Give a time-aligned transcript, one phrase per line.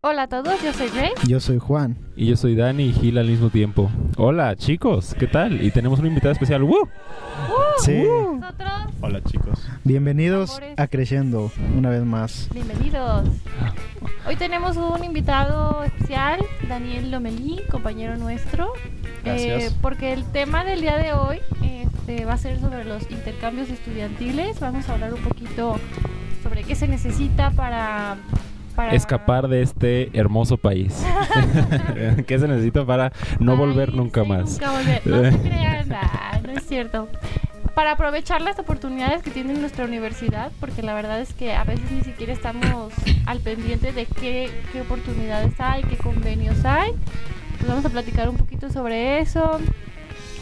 [0.00, 1.14] Hola a todos, yo soy Grace.
[1.26, 1.98] Yo soy Juan.
[2.14, 3.90] Y yo soy Dani y Gil al mismo tiempo.
[4.16, 5.60] Hola chicos, ¿qué tal?
[5.60, 6.62] Y tenemos un invitado especial.
[6.62, 6.88] ¡Woo!
[7.78, 8.04] Sí.
[8.04, 8.70] Nosotros,
[9.00, 9.68] Hola chicos.
[9.82, 10.78] Bienvenidos Amores.
[10.78, 12.48] a Creciendo una vez más.
[12.54, 13.28] bienvenidos.
[14.24, 18.72] Hoy tenemos un invitado especial, Daniel Lomelí, compañero nuestro.
[19.24, 19.64] Gracias.
[19.64, 23.68] Eh, porque el tema del día de hoy este, va a ser sobre los intercambios
[23.68, 24.60] estudiantiles.
[24.60, 25.74] Vamos a hablar un poquito
[26.44, 28.16] sobre qué se necesita para...
[28.78, 31.04] para Escapar de este hermoso país.
[32.28, 33.10] ¿Qué se necesita para
[33.40, 34.52] no Ay, volver nunca sí, más?
[34.52, 35.02] Nunca volver.
[35.04, 37.08] No crean, nah, no es cierto.
[37.74, 41.90] Para aprovechar las oportunidades que tiene nuestra universidad, porque la verdad es que a veces
[41.90, 42.92] ni siquiera estamos
[43.26, 46.92] al pendiente de qué, qué oportunidades hay, qué convenios hay.
[47.56, 49.58] Pues vamos a platicar un poquito sobre eso,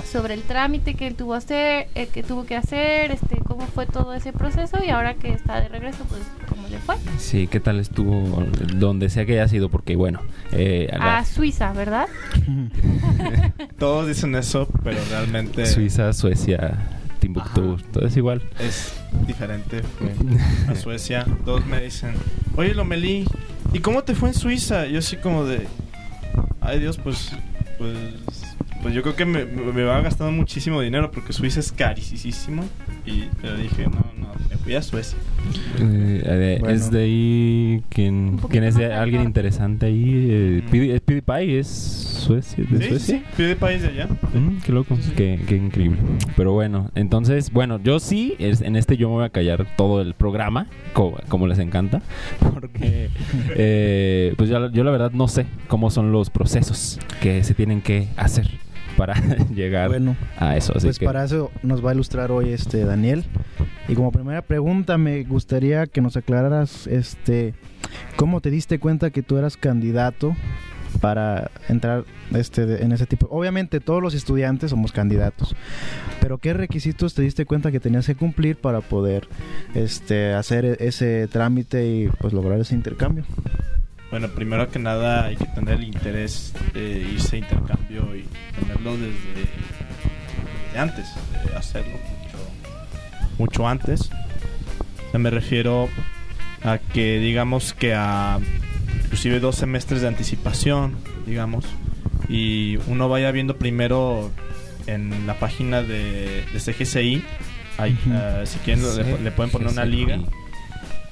[0.04, 3.86] sobre el trámite que él tuvo, hacer, eh, que tuvo que hacer, este, cómo fue
[3.86, 6.96] todo ese proceso y ahora que está de regreso, pues cómo le fue.
[7.18, 8.44] Sí, ¿qué tal estuvo
[8.74, 9.68] donde sea que haya sido?
[9.68, 10.20] Porque bueno,
[10.52, 12.06] eh, a la- A Suiza, ¿verdad?
[13.78, 16.74] Todos dicen eso, pero realmente Suiza, Suecia,
[17.20, 17.84] Timbuktu, Ajá.
[17.92, 18.42] todo es igual.
[18.58, 18.92] es
[19.26, 19.82] diferente.
[20.68, 21.26] A Suecia.
[21.44, 22.14] Todos me dicen,
[22.56, 23.26] oye Lomelí,
[23.72, 24.86] ¿y cómo te fue en Suiza?
[24.86, 25.66] Yo así como de,
[26.60, 27.32] ay Dios, pues,
[27.78, 27.96] pues,
[28.82, 32.64] pues yo creo que me, me va gastando muchísimo dinero porque Suiza es carísimo.
[33.04, 35.16] Y pero dije, no, no, me fui a Suecia.
[35.80, 36.74] Eh, eh, Bueno.
[36.74, 40.26] Es de ahí quien, quien es de alguien interesante ahí.
[40.30, 40.70] Eh, Mm.
[40.70, 43.22] Pewdie- PewDiePie es Suecia, de Sí, Suecia.
[43.36, 44.08] sí, de país de allá.
[44.34, 45.98] Mm, qué loco, qué, qué increíble.
[46.36, 50.00] Pero bueno, entonces, bueno, yo sí, es- en este yo me voy a callar todo
[50.00, 52.02] el programa, como, como les encanta,
[52.40, 53.10] porque
[53.50, 57.80] eh, pues yo, yo la verdad no sé cómo son los procesos que se tienen
[57.82, 58.48] que hacer
[58.96, 59.14] para
[59.54, 60.72] llegar Bueno, a eso.
[60.76, 63.24] Así pues que, para eso nos va a ilustrar hoy este Daniel.
[63.88, 67.54] Y como primera pregunta me gustaría que nos aclararas este
[68.16, 70.34] cómo te diste cuenta que tú eras candidato
[71.00, 73.28] para entrar este en ese tipo.
[73.30, 75.54] Obviamente todos los estudiantes somos candidatos,
[76.20, 79.28] pero qué requisitos te diste cuenta que tenías que cumplir para poder
[79.74, 83.24] este hacer e- ese trámite y pues lograr ese intercambio.
[84.10, 88.24] Bueno, primero que nada hay que tener el interés de irse a intercambio y
[88.58, 89.50] tenerlo desde,
[90.66, 91.06] desde antes,
[91.44, 92.38] de hacerlo mucho,
[93.38, 94.10] mucho antes.
[95.08, 95.88] O sea, me refiero
[96.62, 98.38] a que digamos que a
[99.04, 100.96] inclusive dos semestres de anticipación,
[101.26, 101.64] digamos,
[102.28, 104.30] y uno vaya viendo primero
[104.86, 107.22] en la página de, de CGCI,
[107.78, 108.10] ahí, Ujú.
[108.14, 110.18] eh, si quieren le, le pueden poner una liga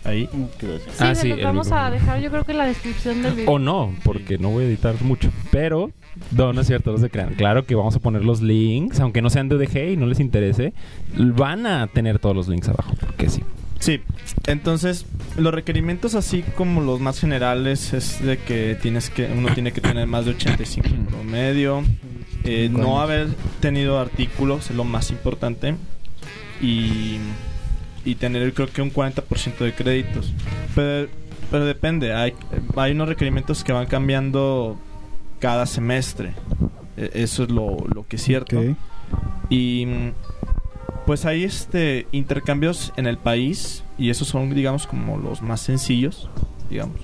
[0.04, 0.28] ahí.
[0.60, 0.66] Sí,
[0.98, 3.50] Ah, sí, el vamos a dejar yo creo que en la descripción del video.
[3.50, 5.30] O no, porque no voy a editar mucho.
[5.50, 5.90] Pero,
[6.30, 7.34] no, no es cierto, no se crean.
[7.34, 10.20] Claro que vamos a poner los links, aunque no sean de UDG y no les
[10.20, 10.72] interese,
[11.16, 13.42] van a tener todos los links abajo, porque sí.
[13.80, 14.00] Sí,
[14.46, 15.04] entonces
[15.36, 19.82] los requerimientos así como los más generales es de que tienes que uno tiene que
[19.82, 21.82] tener más de 85 en promedio,
[22.44, 23.28] eh, no haber
[23.60, 25.74] tenido artículos es lo más importante
[26.62, 27.18] y,
[28.04, 30.32] y tener creo que un 40% de créditos.
[30.74, 31.08] Pero,
[31.50, 32.34] pero depende, hay,
[32.76, 34.76] hay unos requerimientos que van cambiando
[35.38, 36.34] cada semestre.
[36.96, 38.58] E- Eso es lo, lo que es cierto.
[38.58, 38.76] Ok.
[39.50, 39.86] Y
[41.06, 46.30] pues hay este intercambios en el país y esos son digamos como los más sencillos,
[46.70, 46.96] digamos.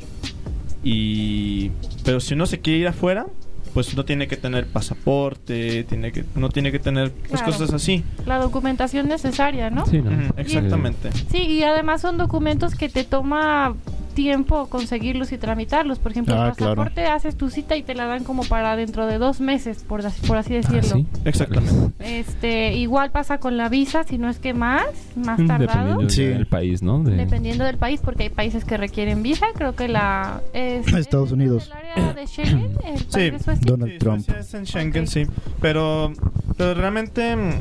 [0.83, 1.71] Y
[2.05, 3.27] pero si uno se quiere ir afuera,
[3.73, 7.47] pues uno tiene que tener pasaporte, tiene que uno tiene que tener pues, Claro.
[7.53, 8.05] cosas así.
[8.27, 9.87] La documentación necesaria, ¿no?
[9.87, 10.11] Sí, ¿no?
[10.37, 11.11] Exactamente.
[11.31, 13.75] Sí, y además son documentos que te toma
[14.21, 15.99] tiempo conseguirlos y tramitarlos.
[15.99, 16.75] Por ejemplo, Ah, el claro.
[16.77, 20.05] pasaporte haces tu cita y te la dan como para dentro de dos meses, por,
[20.05, 20.81] así- por así decirlo.
[20.83, 21.07] Ah, sí.
[21.25, 21.93] Exactamente.
[22.21, 24.85] Este, igual pasa con la visa, si no es que más,
[25.17, 25.99] más tardado.
[26.01, 26.25] Dependiendo Sí.
[26.25, 27.03] del país, ¿no?
[27.03, 29.47] De- Dependiendo del país, porque hay países que requieren visa.
[29.55, 30.43] Creo que la.
[30.53, 31.67] Es, Estados es Unidos.
[31.67, 33.05] El área de Schengen, el Sí.
[33.11, 33.65] país de Suecia.
[33.67, 34.21] Donald Sí, Trump.
[34.27, 35.27] Suecia es en Schengen, sí.
[35.63, 36.13] Pero,
[36.59, 37.53] pero realmente, mm,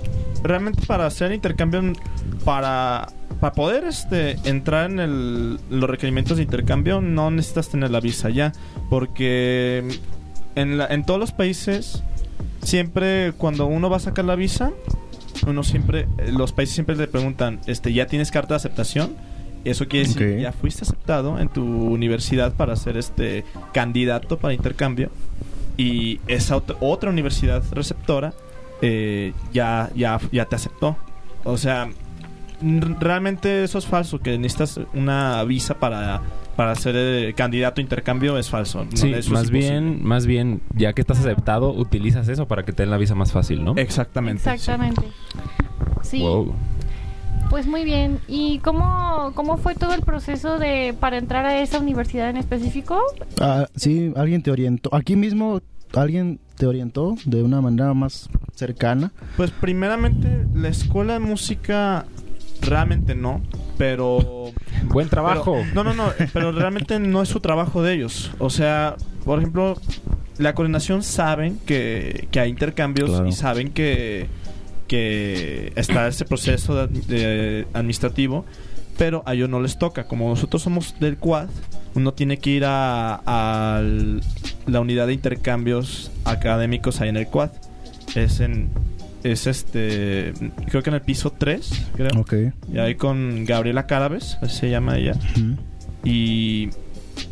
[0.44, 1.94] realmente para hacer intercambio, mm,
[2.44, 3.08] para,
[3.40, 8.30] para poder este, entrar en el- los requerimientos de intercambio, no necesitas tener la visa
[8.30, 8.52] ya.
[8.90, 9.84] Porque
[10.56, 12.04] en, la- en todos los países,
[12.64, 14.72] siempre cuando uno va a sacar la visa,
[15.48, 19.16] uno siempre, los países siempre le preguntan, este, ¿ya tienes carta de aceptación?
[19.66, 20.42] Eso quiere decir, Ok.
[20.42, 23.44] ya fuiste aceptado en tu universidad para ser este
[23.74, 25.10] candidato para intercambio
[25.78, 28.34] y esa ot- otra universidad receptora
[28.82, 30.96] eh, ya, ya, ya te aceptó.
[31.44, 31.90] O sea,
[32.62, 36.22] realmente eso es falso, que necesitas una visa para,
[36.56, 38.86] para ser eh, candidato a intercambio es falso.
[38.86, 42.64] No, Sí, eso es más bien, más bien, ya que estás aceptado, utilizas eso para
[42.64, 43.74] que te den la visa más fácil, ¿no?
[43.78, 44.44] Exactamente.
[44.44, 44.50] sí.
[44.50, 45.04] Exactamente.
[46.02, 46.22] Sí.
[46.22, 46.54] Wow.
[47.50, 48.20] Pues muy bien.
[48.28, 53.02] ¿Y cómo, cómo fue todo el proceso de para entrar a esa universidad en específico?
[53.42, 54.94] Ah, sí, alguien te orientó.
[54.94, 55.60] Aquí mismo
[55.94, 59.12] alguien te orientó de una manera más cercana.
[59.38, 62.06] Pues primeramente la escuela de música
[62.62, 63.42] realmente no,
[63.78, 64.52] pero
[64.86, 65.58] Buen trabajo.
[65.74, 68.32] pero- no, no, no, pero realmente no es su trabajo de ellos.
[68.40, 68.96] O sea,
[69.26, 69.78] por ejemplo,
[70.38, 73.28] la coordinación saben que, que hay intercambios Claro.
[73.28, 74.28] y saben que,
[74.88, 78.46] que está ese proceso de- de administrativo,
[78.98, 80.06] pero a ellos no les toca.
[80.06, 81.48] Como nosotros somos del Quad,
[81.96, 83.82] uno tiene que ir a, a
[84.68, 87.50] la unidad de intercambios académicos ahí en el Quad.
[88.16, 88.70] Es en
[89.24, 90.34] es este
[90.68, 92.10] creo que en el piso 3, creo.
[92.20, 92.34] Ok.
[92.74, 95.14] Y ahí con Gabriela Cárabes, así se llama ella.
[96.04, 96.70] Y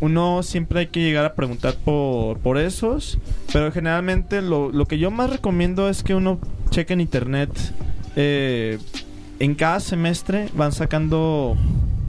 [0.02, 3.18] uno siempre hay que llegar a preguntar por, por esos.
[3.54, 6.40] Pero generalmente lo, lo que yo más recomiendo es que uno
[6.70, 7.50] cheque en internet.
[8.16, 8.78] eh,
[9.40, 11.56] en cada semestre van sacando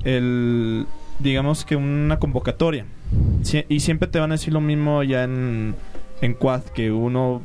[0.05, 0.87] el
[1.19, 2.87] digamos que una convocatoria.
[3.43, 5.75] Sie- y siempre te van a decir lo mismo ya en,
[6.23, 7.43] en Quad, que uno,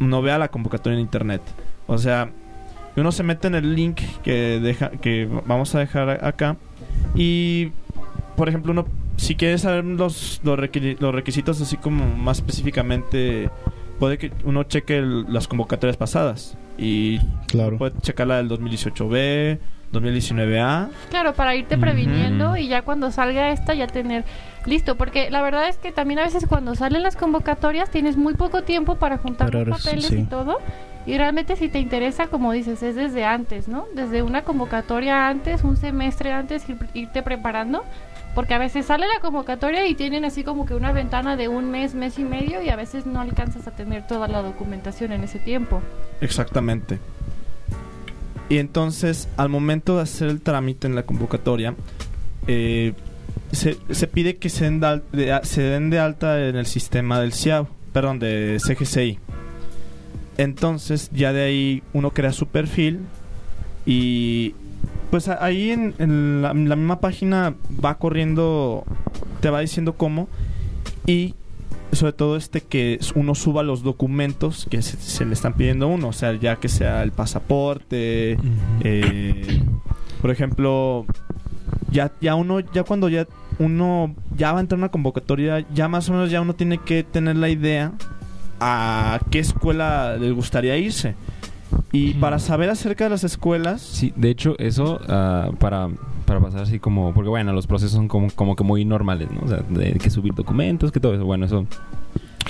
[0.00, 1.42] uno vea la convocatoria en internet.
[1.88, 2.30] O sea,
[2.96, 6.56] uno se mete en el link que deja que vamos a dejar acá
[7.14, 7.72] y
[8.36, 8.86] por ejemplo uno
[9.16, 13.50] si quiere saber los los, requiri- los requisitos así como más específicamente
[13.98, 17.78] puede que uno cheque el- las convocatorias pasadas y Claro.
[17.78, 19.58] puede checar la del 2018B
[19.92, 24.24] 2019A Claro, para irte previniendo y ya cuando salga esta ya tener
[24.66, 28.34] listo, porque la verdad es que también a veces cuando salen las convocatorias tienes muy
[28.34, 30.18] poco tiempo para juntar Para los papeles sí.
[30.18, 30.58] y todo.
[31.08, 33.86] Y realmente si te interesa, como dices, es desde antes, ¿no?
[33.94, 37.82] Desde una convocatoria antes, un semestre antes, ir- irte preparando.
[38.34, 41.70] Porque a veces sale la convocatoria y tienen así como que una ventana de un
[41.70, 45.24] mes, mes y medio y a veces no alcanzas a tener toda la documentación en
[45.24, 45.80] ese tiempo.
[46.20, 46.98] Exactamente.
[48.50, 51.74] Y entonces, al momento de hacer el trámite en la convocatoria,
[52.46, 52.92] eh,
[53.50, 57.32] se, se pide que se den, de, se den de alta en el sistema del
[57.32, 59.18] CIAB, perdón, de CGCI.
[60.38, 63.00] Entonces, ya de ahí uno crea su perfil
[63.84, 64.54] y
[65.10, 67.54] pues ahí en, en la, en la misma página
[67.84, 68.84] va corriendo,
[69.40, 70.28] te va diciendo cómo
[71.06, 71.34] y
[71.92, 75.88] sobre todo este que uno suba los documentos que se, se le están pidiendo a
[75.88, 78.38] uno, o sea, ya que sea el pasaporte,
[78.84, 79.62] eh,
[80.20, 81.06] por ejemplo,
[81.90, 83.26] ya, ya uno, ya cuando ya
[83.58, 86.78] uno ya va a entrar a una convocatoria, ya más o menos ya uno tiene
[86.78, 87.92] que tener la idea
[88.60, 91.14] a qué escuela le gustaría irse.
[91.92, 95.88] Y para saber acerca de las escuelas, Sí, de hecho, eso ah, para,
[96.26, 97.12] para pasar así como...
[97.14, 99.40] Porque bueno, los procesos son como, como que muy normales, ¿no?
[99.44, 101.24] O sea, de que subir documentos, que todo eso.
[101.24, 101.66] Bueno, eso...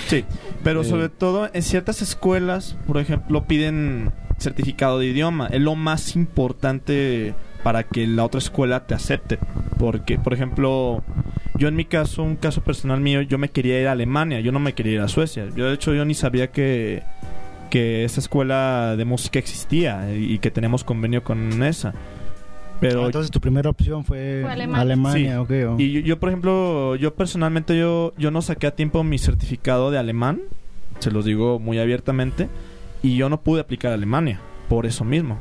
[0.07, 0.23] Sí,
[0.63, 5.47] pero Eh, sobre todo en ciertas escuelas, por ejemplo, piden certificado de idioma.
[5.47, 7.33] Es lo más importante
[7.63, 9.39] para que la otra escuela te acepte.
[9.77, 11.03] Porque, por ejemplo,
[11.59, 14.51] yo en mi caso, un caso personal mío, yo me quería ir a Alemania, yo
[14.51, 15.45] no me quería ir a Suecia.
[15.55, 17.03] Yo, de hecho, yo ni sabía que,
[17.69, 21.93] que esa escuela de música existía y que tenemos convenio con esa.
[22.79, 24.81] Pero Ah, Entonces tu primera opción fue, Fue Alemania.
[24.81, 25.37] Alemania, Sí.
[25.37, 25.51] ok.
[25.71, 25.75] oh.
[25.81, 29.91] y yo, yo, por ejemplo, yo personalmente yo, yo no saqué a tiempo mi certificado
[29.91, 30.39] de alemán,
[30.99, 32.47] se los digo muy abiertamente,
[33.03, 34.39] y yo no pude aplicar a Alemania,
[34.69, 35.39] por eso mismo.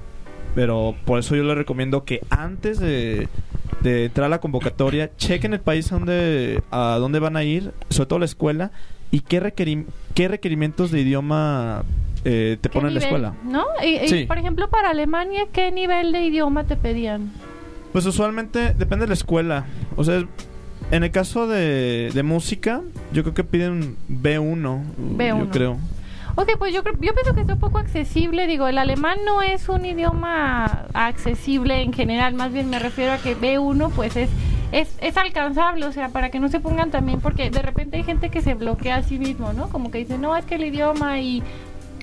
[0.57, 3.29] Pero por eso yo les recomiendo que antes de,
[3.83, 7.73] de entrar a la convocatoria, chequen el país a donde, a dónde van a ir,
[7.91, 8.71] sobre todo la escuela,
[9.11, 11.85] y qué, requerim- qué requerimientos de idioma
[12.25, 13.35] eh, te ¿Qué ponen en la escuela.
[13.45, 13.65] ¿No?
[13.83, 14.25] Y, y, Sí.
[14.27, 17.31] por ejemplo, para Alemania, ¿qué nivel de idioma te pedían?
[17.93, 19.65] Pues usualmente depende de la escuela.
[19.97, 20.25] O sea,
[20.91, 24.83] en el caso de, de música, yo creo que piden B1.
[25.17, 25.39] B1.
[25.39, 25.79] Yo creo.
[26.41, 28.47] Ok, pues yo, creo, yo pienso que está un poco accesible.
[28.47, 32.35] Digo, el alemán no es un idioma accesible en general.
[32.35, 34.31] Más bien me refiero a que B1 pues es,
[34.71, 35.85] es, es alcanzable.
[35.87, 38.55] O sea, para que no se pongan también, porque de repente hay gente que se
[38.55, 39.69] bloquea a sí mismo, ¿no?
[39.69, 41.43] Como que dice, no, es que el idioma y,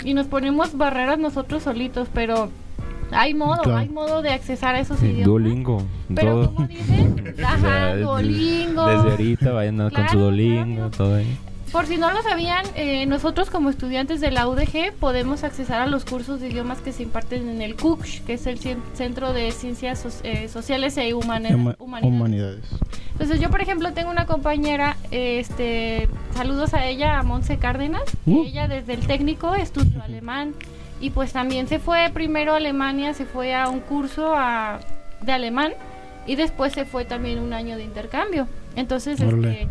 [0.04, 2.10] y nos ponemos barreras nosotros solitos.
[2.14, 2.50] Pero
[3.12, 3.78] hay modo, Claro.
[3.78, 5.26] hay modo de accesar a esos Sí, idiomas.
[5.28, 5.82] Duolingo,
[6.14, 6.54] Pero todo.
[6.56, 8.86] como dicen, O sea, ajá, desde- Duolingo.
[8.86, 10.90] Desde ahorita vayan con su Duolingo, claro.
[10.92, 11.38] todo ahí.
[11.76, 15.88] Por si no lo sabían, eh, nosotros como estudiantes de la UDG podemos accesar a
[15.88, 19.34] los cursos de idiomas que se imparten en el CUCH, que es el Cien- Centro
[19.34, 21.76] de Ciencias So- eh, Sociales e Huma- Humanidades.
[22.02, 22.64] humanidades.
[23.12, 28.32] Entonces yo, por ejemplo, tengo una compañera, este, saludos a ella, a Monse Cárdenas, que
[28.32, 28.46] Uh.
[28.46, 30.54] ella desde el técnico estudió alemán
[31.02, 34.80] y pues también se fue primero a Alemania, se fue a un curso a-
[35.22, 35.74] de alemán
[36.26, 38.48] y después se fue también un año de intercambio.
[38.78, 39.68] Entonces, este,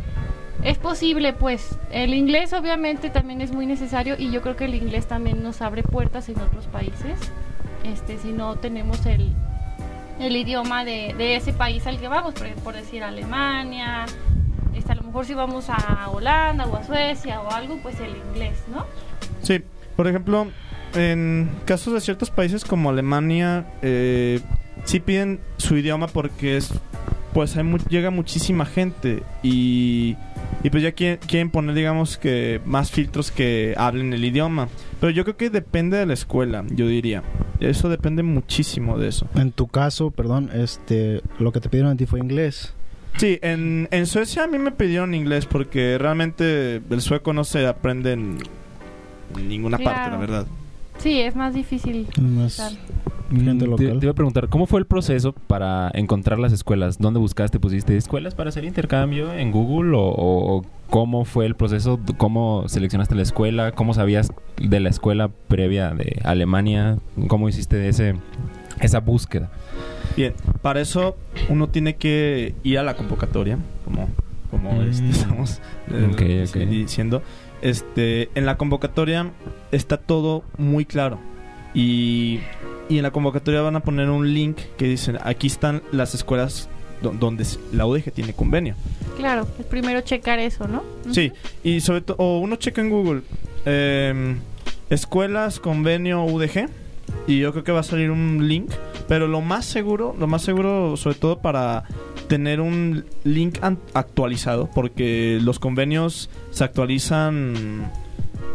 [0.62, 1.78] es posible, pues.
[1.90, 5.62] El inglés obviamente también es muy necesario y yo creo que el inglés también nos
[5.62, 7.18] abre puertas en otros países.
[7.84, 9.34] Este, si no tenemos el
[10.20, 14.06] el idioma de, de ese país al que vamos, por, decir Alemania,
[14.74, 18.16] este, a lo mejor si vamos a Holanda o a Suecia o algo, pues el
[18.16, 18.86] inglés, ¿no?
[19.42, 19.62] Sí,
[19.96, 20.46] por ejemplo,
[20.94, 24.40] en casos de ciertos países como Alemania, eh,
[24.84, 26.72] sí piden su idioma porque es,
[27.34, 30.16] pues hay mu- llega muchísima gente y,
[30.62, 34.68] y pues ya quieren, quieren poner, digamos que más filtros que hablen el idioma.
[35.00, 37.22] Pero yo creo que depende de la escuela, yo diría.
[37.60, 39.26] Eso depende muchísimo de eso.
[39.34, 42.72] En tu caso, perdón, este, lo que te pidieron a ti fue inglés.
[43.16, 47.66] Sí, en, en Suecia a mí me pidieron inglés porque realmente el sueco no se
[47.66, 48.38] aprende en
[49.48, 50.46] ninguna parte, la verdad.
[50.98, 52.06] Sí, es más difícil.
[52.12, 52.78] Es más.
[53.40, 53.86] Gente Mm, local.
[53.86, 56.98] Te, te iba a preguntar, ¿cómo fue el proceso para encontrar las escuelas?
[56.98, 57.58] ¿Dónde buscaste?
[57.60, 59.92] ¿Pusiste escuelas para hacer intercambio en Google?
[59.96, 61.98] ¿O, cómo fue el proceso?
[62.16, 63.72] ¿Cómo seleccionaste la escuela?
[63.72, 66.98] ¿Cómo sabías de la escuela previa de Alemania?
[67.28, 68.14] ¿Cómo hiciste ese,
[68.80, 69.50] esa búsqueda?
[70.16, 71.16] Bien, para eso
[71.48, 74.08] uno tiene que ir a la convocatoria, como,
[74.50, 74.88] como Mm.
[74.88, 75.60] este, estamos
[75.90, 77.22] eh, diciendo.
[77.62, 79.30] Este, en la convocatoria
[79.72, 81.18] está todo muy claro.
[81.72, 82.38] Y,
[82.88, 86.68] y en la convocatoria van a poner un link que dicen, aquí están las escuelas
[87.02, 88.74] do- donde la UDG tiene convenio.
[89.16, 90.82] Claro, es primero checar eso, ¿no?
[91.12, 93.22] Sí, y sobre todo, o uno checa en Google,
[93.64, 94.38] em,
[94.90, 96.68] escuelas, convenio UDG,
[97.26, 98.70] y yo creo que va a salir un link,
[99.08, 101.84] pero lo más seguro, lo más seguro, sobre todo para
[102.28, 103.58] tener un link
[103.92, 107.90] actualizado, porque los convenios se actualizan,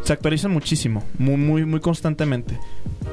[0.03, 2.58] se actualizan muchísimo, muy, muy, muy constantemente.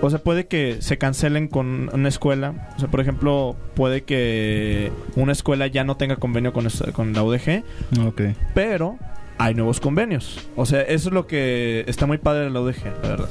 [0.03, 2.71] O sea, puede que se cancelen con una escuela.
[2.77, 7.13] O sea, por ejemplo, puede que una escuela ya no tenga convenio con, esta- con
[7.13, 7.63] la UDG
[8.07, 8.21] Ok.
[8.55, 8.97] pero
[9.39, 10.49] hay nuevos convenios.
[10.57, 13.29] O sea, eso es lo que está muy padre de la UDG, la verdad.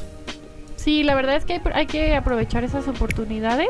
[0.76, 3.70] Sí, la verdad es que hay, hay que aprovechar esas oportunidades.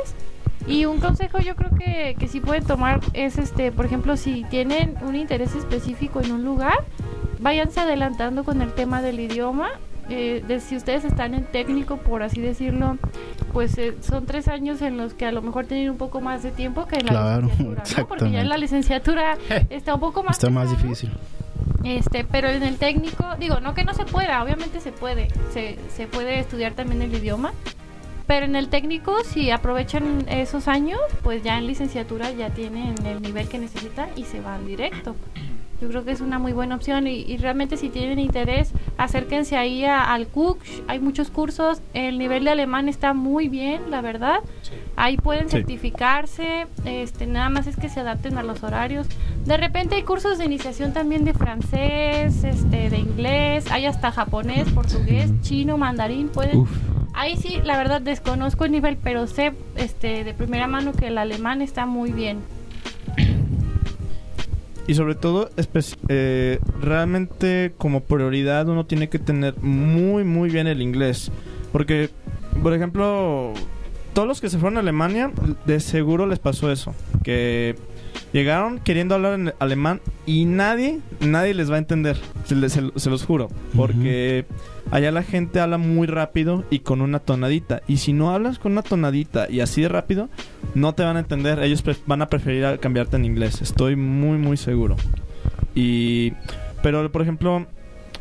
[0.68, 4.44] Y un consejo yo creo que, que sí pueden tomar es, este, por ejemplo, si
[4.50, 6.74] tienen un interés específico en un lugar,
[7.40, 9.70] váyanse adelantando con el tema del idioma.
[10.08, 12.98] Eh, de si ustedes están en técnico, por así decirlo,
[13.52, 16.44] pues eh, son tres años en los que a lo mejor tienen un poco más
[16.44, 18.08] de tiempo que en la Claro, licenciatura, ¿no?
[18.08, 19.38] Porque ya en la licenciatura
[19.72, 21.12] está un poco más Está más difícil.
[21.84, 25.78] Este, pero en el técnico, digo, no que no se pueda, obviamente se puede, se,
[25.96, 27.54] se puede estudiar también el idioma,
[28.28, 33.22] pero en el técnico, si aprovechan esos años, pues ya en licenciatura ya tienen el
[33.22, 35.16] nivel que necesitan y se van directo.
[35.86, 39.56] Yo creo que es una muy buena opción y, y realmente si tienen interés, acérquense
[39.56, 44.02] ahí a- al CUC, hay muchos cursos, el nivel de alemán está muy bien, la
[44.02, 44.40] verdad.
[44.96, 45.58] Ahí pueden Sí.
[45.58, 49.06] certificarse, este, nada más es que se adapten a los horarios.
[49.46, 54.68] De repente hay cursos de iniciación también de francés, este, de inglés, hay hasta japonés,
[54.72, 56.62] portugués, chino, mandarín, pueden.
[56.62, 56.70] Uf.
[57.14, 61.20] Ahí sí, la verdad desconozco el nivel, pero sé, este, de primera mano que el
[61.20, 62.40] alemán está muy bien.
[64.88, 65.50] Y sobre todo,
[66.10, 71.32] eh, realmente como prioridad uno tiene que tener muy, muy bien el inglés.
[71.72, 72.10] Porque,
[72.62, 73.54] por ejemplo,
[74.14, 75.32] todos los que se fueron a Alemania,
[75.66, 76.94] de seguro les pasó eso.
[77.24, 77.76] Que
[78.34, 82.18] llegaron queriendo hablar en alemán y nadie, nadie les va a entender.
[82.46, 82.56] Se,
[83.10, 83.50] los juro.
[83.76, 84.46] Porque
[84.92, 87.82] allá la gente habla muy rápido y con una tonadita.
[87.88, 90.30] Y si no hablas con una tonadita y así de rápido,
[90.74, 91.60] no te van a entender.
[91.60, 93.62] Ellos van a preferir cambiarte en inglés.
[93.62, 94.96] Estoy muy, muy seguro.
[95.74, 96.34] Y.
[96.82, 97.66] Pero, por ejemplo,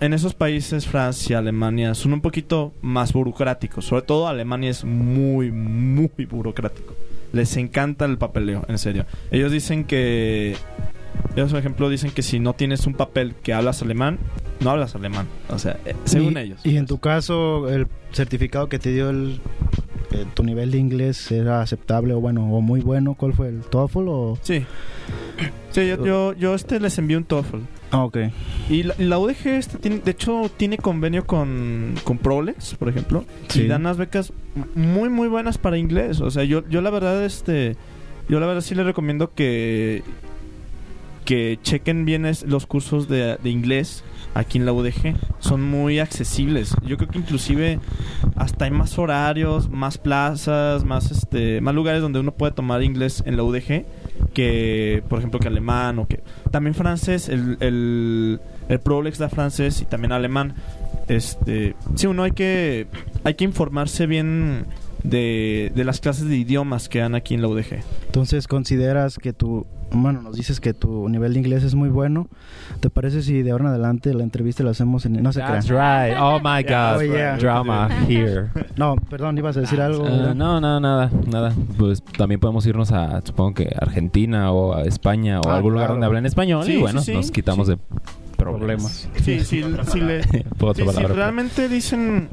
[0.00, 3.84] en esos países, Francia, Alemania, son un poquito más burocráticos.
[3.84, 6.94] Sobre todo Alemania es muy, muy burocrático.
[7.34, 9.06] Les encanta el papeleo, en serio.
[9.30, 10.56] Ellos dicen que.
[11.34, 14.18] Ellos, por ejemplo, dicen que si no tienes un papel que hablas alemán,
[14.60, 15.26] no hablas alemán.
[15.48, 16.60] O sea, eh, según y, ellos.
[16.64, 19.40] Y en tu caso, el certificado que te dio el,
[20.12, 23.14] eh, tu nivel de inglés era aceptable o bueno, o muy bueno.
[23.14, 24.38] ¿Cuál fue el TOEFL o...?
[24.42, 24.64] Sí.
[25.72, 27.58] Sí, yo, yo, yo este les envié un TOEFL.
[27.94, 28.18] Ah, ok.
[28.68, 33.24] Y la, la UDG, este tiene, de hecho, tiene convenio con, con Prolex, por ejemplo.
[33.48, 33.62] Sí.
[33.62, 34.32] Y dan unas becas
[34.74, 36.20] muy, muy buenas para inglés.
[36.20, 37.76] O sea, yo, yo la verdad, este...
[38.28, 40.02] Yo la verdad sí les recomiendo que...
[41.24, 45.14] Que chequen bien es- los cursos de, de inglés aquí en la UDG.
[45.38, 46.74] Son muy accesibles.
[46.86, 47.78] Yo creo que inclusive
[48.36, 53.22] hasta hay más horarios, más plazas, más este, más lugares donde uno puede tomar inglés
[53.24, 53.86] en la UDG
[54.34, 57.28] que, por ejemplo, que alemán o que también francés.
[57.30, 60.54] El, el, el Prolex da francés y también alemán.
[61.08, 62.86] Este, sí, uno hay que
[63.24, 64.66] hay que informarse bien
[65.02, 67.82] de, de las clases de idiomas que dan aquí en la UDG.
[68.06, 69.66] Entonces, ¿consideras que tu,
[70.02, 72.28] bueno, nos dices que tu nivel de inglés es muy bueno?
[72.80, 75.22] ¿Te parece si de ahora en adelante la entrevista la hacemos en...
[75.22, 76.08] No se That's crean.
[76.10, 76.18] right.
[76.20, 76.96] Oh my God.
[76.98, 77.36] oh, yeah.
[77.36, 78.48] Drama here.
[78.76, 80.02] No, perdón, ibas a decir algo.
[80.02, 80.34] ¿verdad?
[80.34, 81.52] no, no, nada, nada.
[81.78, 85.86] Pues también podemos irnos a, supongo que Argentina o a España o Ah, algún lugar
[85.86, 85.94] claro.
[85.94, 87.14] donde hablen español Sí, y bueno, sí, sí.
[87.14, 87.74] nos quitamos Sí.
[87.74, 87.78] de
[88.36, 89.08] problemas.
[89.22, 90.18] Sí, sí, sí, le-
[90.60, 91.14] Otra Sí, sí, palabra.
[91.14, 92.28] realmente dicen,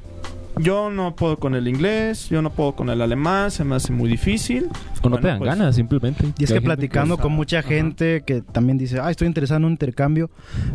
[0.58, 3.91] yo no puedo con el inglés, yo no puedo con el alemán, se me hace
[3.93, 4.67] muy difícil.
[5.03, 6.25] O no te Bueno, dan pues, Y ganas, simplemente.
[6.39, 7.70] es Hay que platicando que- con mucha Ajá.
[7.70, 10.29] gente que también dice, ah, estoy interesado en un intercambio,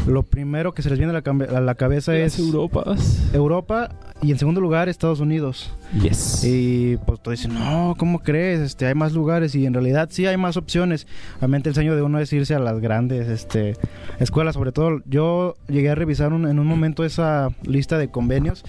[0.06, 3.30] lo primero que se les viene a la, a la cabeza Las es Europas.
[3.32, 3.90] Europa
[4.22, 5.72] y en segundo lugar Estados Unidos.
[6.02, 6.42] Yes.
[6.44, 8.58] Y pues tú dices, no, ¿cómo crees?
[8.60, 11.06] Este, hay más lugares y en realidad sí hay más opciones.
[11.40, 13.74] Realmente el sueño de uno es irse a las grandes este,
[14.18, 18.64] escuelas, sobre todo yo llegué a revisar un- en un momento esa lista de convenios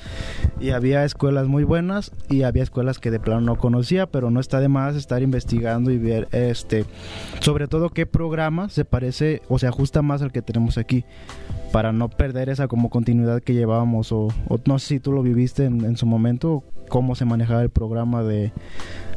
[0.62, 4.40] y había escuelas muy buenas y había escuelas que de plano no conocía, pero no
[4.40, 6.86] está de más estar investigando y ver este
[7.40, 11.06] sobre todo qué programa se parece o se ajusta más al que tenemos aquí
[11.72, 14.30] para no perder esa como continuidad que llevábamos o,
[14.66, 18.24] no sé si tú lo viviste en, en su momento cómo se manejaba el programa
[18.24, 18.52] de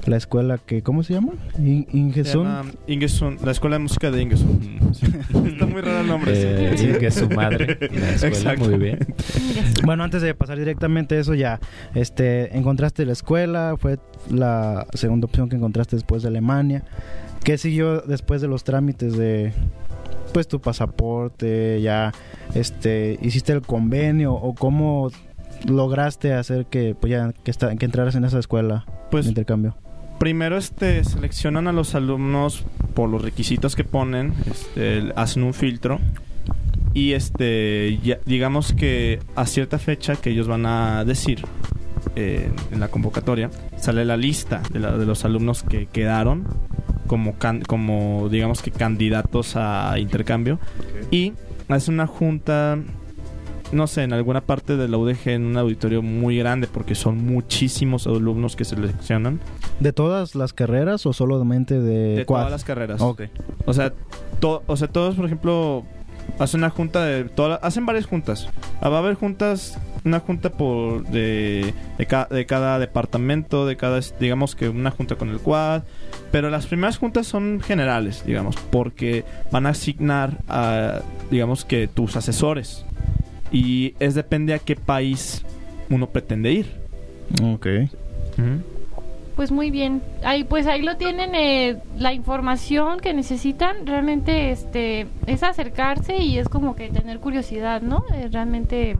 [0.06, 1.32] la escuela que ¿cómo se llama?
[1.58, 2.48] In- Ingesun.
[2.86, 4.78] Ingesun, la escuela de música de Ingesun.
[5.46, 6.32] Está muy raro el nombre.
[6.34, 7.10] Eh, sí.
[7.10, 7.78] su madre.
[7.92, 8.98] La escuela, muy bien.
[9.84, 11.60] Bueno, antes de pasar directamente a eso ya,
[11.94, 13.98] este, encontraste la escuela, fue
[14.30, 16.82] la segunda opción que encontraste después de Alemania.
[17.44, 19.52] ¿Qué siguió después de los trámites de
[20.32, 22.12] pues tu pasaporte, ya
[22.54, 25.10] este hiciste el convenio o cómo
[25.66, 29.74] lograste hacer que pues ya que, esta- que entraras en esa escuela Pues de intercambio?
[30.20, 32.62] Primero este seleccionan a los alumnos
[32.94, 35.98] por los requisitos que ponen, este, hacen un filtro
[36.94, 41.42] y este ya- digamos que a cierta fecha que ellos van a decir
[42.16, 46.46] eh, en la convocatoria sale la lista de, la- de los alumnos que quedaron
[47.06, 50.60] como can- como digamos que candidatos a intercambio
[51.10, 51.32] y
[51.68, 52.78] hace una junta
[53.72, 57.24] no sé, en alguna parte de la UDG en un auditorio muy grande porque son
[57.24, 59.40] muchísimos alumnos que seleccionan
[59.78, 63.00] ¿De todas las carreras o solamente de, de todas las carreras.
[63.00, 63.22] Ok.
[63.66, 63.92] O sea,
[64.40, 65.84] to- o sea, todos, por ejemplo,
[66.38, 68.48] hacen una junta de todas, hacen varias juntas.
[68.80, 73.76] Ah, Va a haber juntas, una junta por de, de, ca- de cada departamento, de
[73.76, 75.82] cada, digamos que una junta con el quad.
[76.32, 82.16] Pero las primeras juntas son generales, digamos, porque van a asignar a, digamos que tus
[82.16, 82.84] asesores.
[83.50, 85.44] Y es depende a qué país
[85.88, 86.66] uno pretende ir.
[87.42, 87.66] Ok.
[89.36, 90.02] Pues muy bien.
[90.22, 93.86] Ahí pues ahí lo tienen eh, la información que necesitan.
[93.86, 98.04] Realmente este es acercarse y es como que tener curiosidad, ¿no?
[98.14, 98.98] Eh, realmente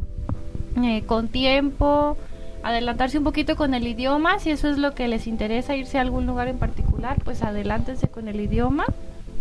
[0.83, 2.17] eh, con tiempo
[2.63, 6.03] adelantarse un poquito con el idioma, si eso es lo que les interesa irse a
[6.03, 8.85] algún lugar en particular, pues adelántense con el idioma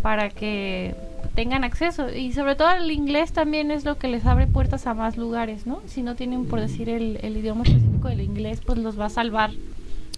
[0.02, 0.96] para que
[1.36, 4.94] tengan acceso y sobre todo el inglés también es lo que les abre puertas a
[4.94, 5.82] más lugares, ¿no?
[5.88, 9.10] Si no tienen por decir el, el idioma específico del inglés, pues los va a
[9.10, 9.52] salvar.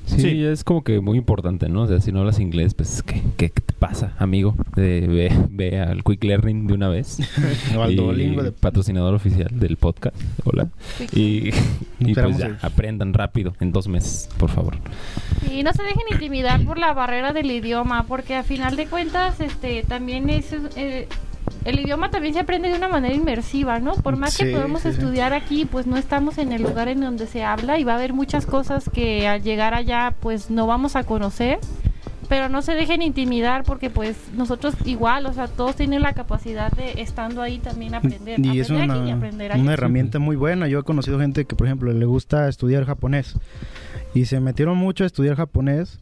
[0.06, 0.44] Sí, Sí.
[0.44, 1.84] es como que muy importante, ¿no?
[1.84, 4.56] O sea, si no hablas inglés, pues, ¿qué, qué te pasa, amigo?
[4.76, 7.20] De- ve, ve al Quick Learning de una vez.
[7.78, 10.16] O al Y Duolingo de- patrocinador oficial del podcast.
[10.44, 10.68] Hola.
[11.14, 11.50] Y,
[12.00, 14.76] y pues ya, aprendan rápido, en dos meses, por favor.
[15.50, 19.40] Y no se dejen intimidar por la barrera del idioma, porque a final de cuentas,
[19.40, 21.08] este, también es eh,
[21.66, 23.94] el idioma también se aprende de una manera inmersiva, ¿no?
[23.94, 24.90] Por más Sí, que sí, sí.
[24.90, 27.96] estudiar aquí, pues no estamos en el lugar en donde se habla y va a
[27.96, 31.60] haber muchas cosas que al llegar allá, pues no vamos a conocer.
[32.30, 36.72] Pero no se dejen intimidar porque pues nosotros igual, o sea, todos tienen la capacidad
[36.72, 38.40] de estando ahí también aprender.
[38.40, 39.62] Y es aprender aquí y aprender allá.
[39.62, 40.70] una herramienta muy buena.
[40.70, 43.36] Yo he conocido gente que, por ejemplo, le gusta estudiar japonés
[44.14, 46.00] y se metieron mucho a estudiar japonés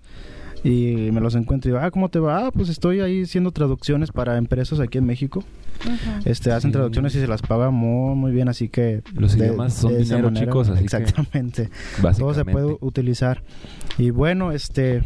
[0.64, 2.48] y me los encuentro y digo, ah, ¿cómo te va?
[2.48, 5.44] Ah, pues estoy ahí haciendo traducciones para empresas aquí en México.
[5.86, 5.96] Ujú.
[6.30, 6.74] Este, hacen Sí.
[6.74, 9.02] traducciones y se las pagan muy, muy bien, así que...
[9.16, 11.66] Los idiomas son esa dinero, chicos, así que- Exactamente.
[11.96, 12.44] Todo Básicamente.
[12.44, 13.42] se puede utilizar.
[13.98, 15.04] Y bueno, este...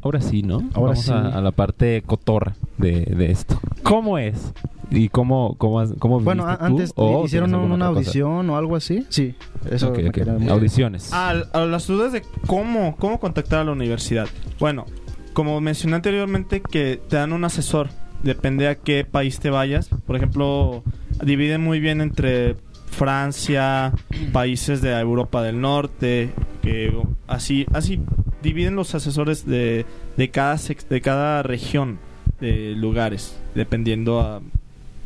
[0.00, 0.58] Ahora sí, ¿no?
[0.74, 1.10] Ahora Vamos sí.
[1.12, 3.60] A, a la parte cotorra de, de esto.
[3.82, 4.52] ¿Cómo es?
[4.90, 6.64] ¿Y cómo, cómo, cómo Bueno, tú?
[6.64, 7.98] antes ¿O hicieron una, cosa?
[7.98, 9.04] audición o algo así.
[9.10, 9.34] Sí,
[9.70, 10.14] eso Ok, me ok.
[10.14, 11.12] quería- Audiciones.
[11.12, 14.26] A, a las dudas de cómo, cómo contactar a la universidad.
[14.58, 14.86] Bueno,
[15.34, 17.88] como mencioné anteriormente, que te dan un asesor.
[18.22, 19.90] Depende a qué país te vayas.
[20.06, 20.82] Por ejemplo,
[21.22, 23.92] dividen muy bien entre Francia,
[24.32, 26.30] países de Europa del Norte,
[26.62, 26.92] que
[27.28, 28.00] así, así
[28.42, 31.98] dividen los asesores de, de cada sex- de cada región
[32.40, 34.40] de lugares, dependiendo a,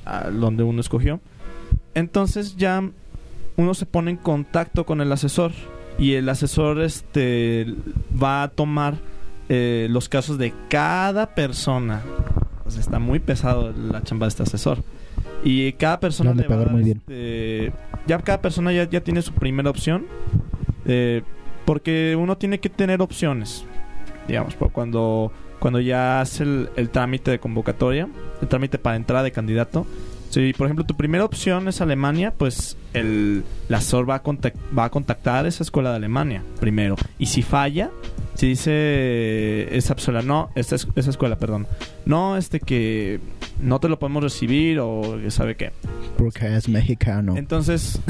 [0.04, 1.20] a donde uno escogió.
[1.94, 2.82] Entonces ya
[3.56, 5.52] uno se pone en contacto con el asesor
[5.98, 7.66] y el asesor este
[8.20, 8.94] va a tomar
[9.48, 12.02] eh, los casos de cada persona.
[12.64, 14.78] O sea, está muy pesado la chamba de este asesor.
[15.44, 16.98] Y cada persona Le va a pagar dar, muy bien.
[16.98, 17.72] este,
[18.06, 20.06] ya cada persona ya, ya tiene su primera opción.
[20.86, 21.22] eh,
[21.64, 23.64] porque uno tiene que tener opciones.
[24.26, 28.08] Digamos, por cuando, cuando ya hace el, el trámite de convocatoria,
[28.42, 29.86] el trámite para entrada de candidato.
[30.30, 34.22] Si, por ejemplo, tu primera opción es Alemania, pues el, la SOR va a,
[34.76, 36.96] va a contactar esa escuela de Alemania primero.
[37.18, 37.90] Y si falla,
[38.34, 41.66] si dice esa escuela, no, esta es- esa escuela, perdón,
[42.06, 43.20] no, este que
[43.60, 45.70] no te lo podemos recibir o sabe qué.
[46.16, 47.36] Porque es mexicano.
[47.36, 48.00] Entonces,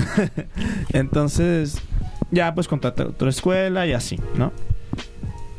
[0.92, 1.76] entonces,
[2.30, 4.52] ya pues contactar otra escuela y así, ¿no?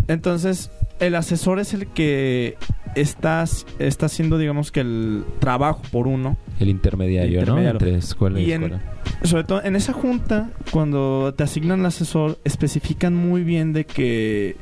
[0.08, 0.72] Entonces,
[1.08, 2.58] el asesor es el que
[2.96, 3.44] está,
[3.80, 6.38] está haciendo, digamos que el trabajo por uno.
[6.60, 7.80] El intermediario, Intermediario.
[7.80, 7.86] ¿no?
[7.86, 8.84] Entre escuela y, Y en- escuela.
[9.24, 14.56] Sobre todo en esa junta, cuando te asignan el asesor, especifican muy bien de que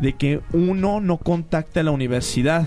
[0.00, 2.66] de que uno no contacte a la universidad.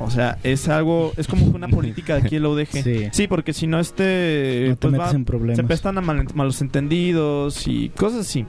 [0.00, 3.10] O sea, es algo, es como una política de aquí en la UDG.
[3.12, 3.26] Sí.
[3.26, 5.56] porque si no este no te pues, metes va- en problemas.
[5.56, 8.46] se prestan a mal- malos entendidos y cosas así.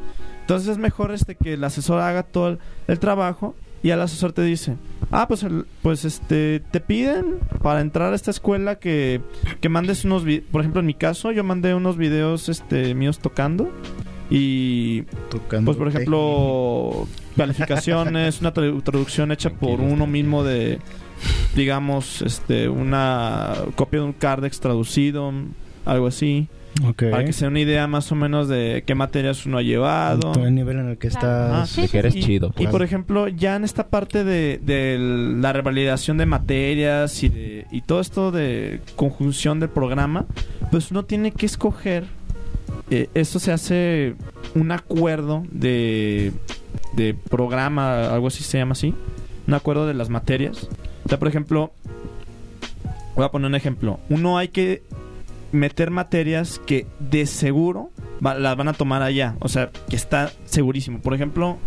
[0.50, 4.34] Entonces es mejor este que el asesor haga todo el, el trabajo y el asesor
[4.34, 4.78] te dice,
[5.12, 9.22] ah, pues, el- pues este, te piden para entrar a esta escuela que,
[9.62, 13.20] que mandes unos, vi- por ejemplo en mi caso yo mandé unos videos este míos
[13.20, 13.70] tocando
[14.32, 17.08] y Tocando pues por ejemplo
[17.38, 20.80] calificaciones, una tra- traducción hecha por uno mismo de
[21.56, 25.32] digamos este una copia de un cardex traducido,
[25.86, 26.48] algo así.
[27.12, 30.32] Para que sea una idea más o menos de qué materias uno ha llevado.
[30.32, 31.70] Todo el nivel en el que estás.
[31.70, 32.48] Sí, de que eres Y, chido.
[32.50, 32.70] y pues.
[32.70, 37.82] por ejemplo, ya en esta parte de, de la revalidación de materias y, de, y
[37.82, 40.26] todo esto de conjunción del programa,
[40.72, 42.06] pues uno tiene que escoger.
[42.90, 44.16] eh, esto se hace
[44.56, 46.32] un acuerdo de,
[46.94, 48.94] de programa, algo así se llama así.
[49.48, 50.68] Un acuerdo de las materias.
[51.06, 51.72] O sea, por ejemplo,
[53.16, 54.00] voy a poner un ejemplo.
[54.10, 54.84] Uno hay que
[55.52, 57.92] meter materias que de seguro
[58.26, 59.36] va- las van a tomar allá.
[59.40, 61.00] O sea, que está segurísimo.
[61.00, 61.58] Por ejemplo,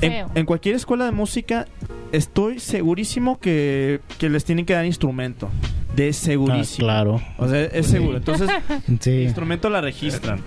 [0.00, 1.66] en, cualquier escuela de música
[2.12, 5.48] estoy segurísimo que, que les tienen que dar instrumento.
[5.96, 6.86] De Ah, segurísimo.
[6.86, 7.20] claro.
[7.38, 8.16] O sea, es seguro.
[8.18, 8.48] Entonces,
[9.06, 10.40] el instrumento la registran.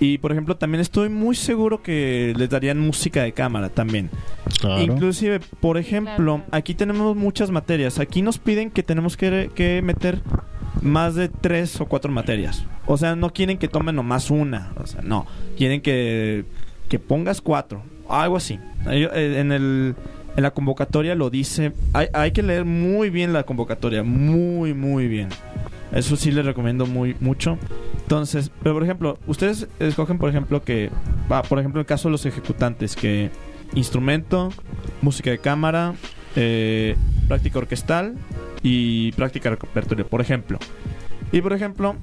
[0.00, 4.10] Y por ejemplo, también estoy muy seguro que les darían música de cámara también.
[4.60, 4.80] Claro.
[4.82, 7.98] Inclusive, por ejemplo, aquí tenemos muchas materias.
[7.98, 10.20] Aquí nos piden que tenemos que, que meter
[10.82, 12.64] más de tres o cuatro materias.
[12.86, 14.72] O sea, no quieren que tomen nomás una.
[14.82, 15.26] O sea, no.
[15.56, 16.44] Quieren que,
[16.88, 17.82] que pongas cuatro.
[18.08, 18.58] Algo así.
[18.86, 19.94] Eh, En, el,
[20.36, 21.72] en la convocatoria lo dice.
[21.92, 24.02] Hay, hay que leer muy bien la convocatoria.
[24.02, 25.28] Muy, muy bien.
[25.92, 27.58] Eso sí les recomiendo muy mucho.
[28.02, 30.90] Entonces, pero por ejemplo, ustedes escogen, por ejemplo, que,
[31.30, 33.30] va, por ejemplo, el caso de los ejecutantes, que
[33.74, 34.50] instrumento,
[35.02, 35.94] música de cámara,
[36.36, 38.14] eh, práctica orquestal
[38.62, 40.58] y práctica de repertorio, por ejemplo.
[41.32, 41.96] Y por ejemplo,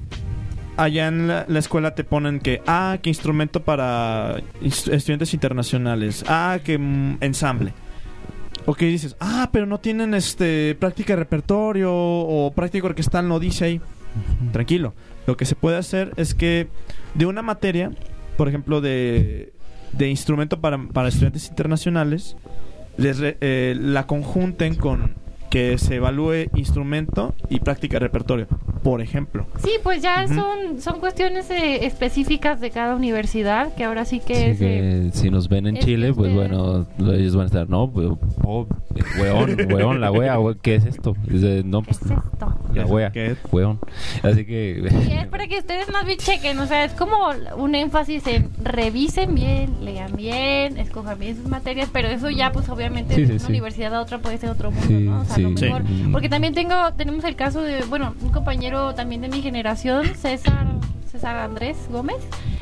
[0.76, 6.58] allá en la, la escuela te ponen que, ah, que instrumento para estudiantes internacionales, ah,
[6.64, 7.72] que mm, ensamble.
[8.66, 13.38] O que dices, ah, pero no tienen este práctica de repertorio o práctica orquestal, no
[13.38, 13.80] dice ahí.
[14.52, 14.94] Tranquilo.
[15.26, 16.68] Lo que se puede hacer es que
[17.14, 17.90] de una materia,
[18.36, 19.52] por ejemplo, de,
[19.92, 22.36] de instrumento para, para estudiantes internacionales,
[22.96, 25.14] les re- eh, la conjunten con
[25.56, 28.46] que se evalúe instrumento y práctica de repertorio,
[28.82, 29.46] por ejemplo.
[29.64, 30.34] Sí, pues ya Ujú.
[30.34, 34.60] son, son cuestiones eh, específicas de cada universidad, que ahora sí que Sí, es...
[34.60, 37.70] eh, que si nos ven en es Chile, pues este- bueno, ellos van a estar,
[37.70, 38.06] no, pues,
[38.44, 38.66] oh,
[39.18, 41.16] weón, weón, la wea, we- ¿qué es esto?
[41.26, 42.54] Dice, no, ¿Qué pues, es esto?
[42.74, 43.36] la wea, ¿Qué?
[43.50, 43.78] weón.
[44.22, 44.86] Así que...
[45.08, 47.16] Y es para que ustedes más bien chequen, o sea, es como
[47.56, 52.68] un énfasis en revisen bien, lean bien, escojan bien sus materias, pero eso ya pues
[52.68, 53.52] obviamente Sí, de sí, una sí.
[53.52, 55.20] universidad a otra puede ser otro mundo, Sí, ¿no?
[55.22, 55.64] O sea, lo sí.
[55.66, 56.08] mejor, Sí.
[56.12, 60.66] porque también tengo, tenemos el caso de, bueno, un compañero también de mi generación, César,
[61.10, 62.16] César Andrés Gómez,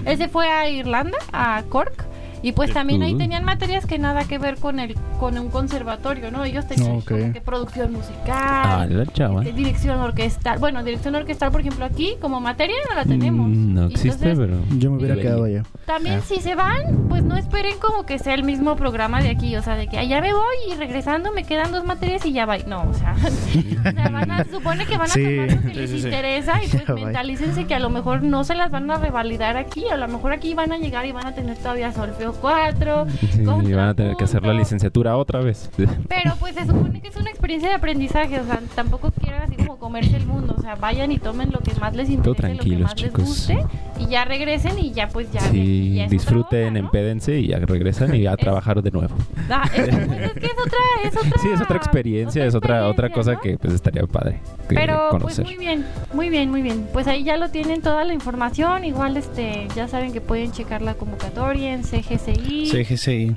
[0.04, 2.04] él se fue a Irlanda, a Cork,
[2.44, 6.30] y pues también ahí tenían materias que nada que ver con el con un conservatorio,
[6.30, 6.44] ¿no?
[6.44, 9.40] Ellos tenían como que producción musical, Ah, la chava.
[9.40, 10.58] de dirección orquestal.
[10.58, 13.48] Bueno, dirección orquestal, por ejemplo, aquí como materia no la tenemos.
[13.48, 14.78] Mm, No existe, Entonces, pero...
[14.78, 15.62] Yo me hubiera quedado allá.
[15.86, 16.24] También Ah.
[16.26, 19.62] si se van, pues no esperen como que sea el mismo programa de aquí, o
[19.62, 22.58] sea, de que allá me voy y regresando me quedan dos materias y ya va.
[22.58, 23.14] No, o sea,
[23.88, 25.22] o sea, van a- se supone que van a Sí.
[25.24, 26.06] tomar lo que Sí, les sí, sí.
[26.08, 27.00] interesa y pues Ya va.
[27.00, 30.32] mentalícense que a lo mejor no se las van a revalidar aquí, a lo mejor
[30.32, 33.94] aquí van a llegar y van a tener todavía solfeo 4, Sí, y van a
[33.94, 35.70] tener que hacer la licenciatura otra vez.
[35.76, 39.56] Pero pues se supone que es una experiencia de aprendizaje, o sea, tampoco quiero así
[39.56, 40.54] como comerse el mundo.
[40.58, 43.18] O sea, vayan y tomen lo que más les interese, lo que más chicos.
[43.18, 43.66] les guste
[44.00, 45.40] y ya regresen y ya pues ya.
[45.40, 46.86] Sí, ya otra disfruten, onda, ¿no?
[46.86, 49.14] empédense y ya regresan y a Es- trabajar de nuevo.
[49.50, 51.38] Ah, es, pues es que es otra, es otra.
[51.42, 53.58] Sí, es otra experiencia, es otra otra cosa experiencia, ¿no?
[53.58, 55.44] que pues estaría padre que Pero pues conocer.
[55.44, 56.86] muy bien, muy bien, muy bien.
[56.92, 58.84] Pues ahí ya lo tienen toda la información.
[58.84, 61.84] Igual este, ya saben que pueden checar la convocatoria en
[62.24, 63.36] CGCI CGCI.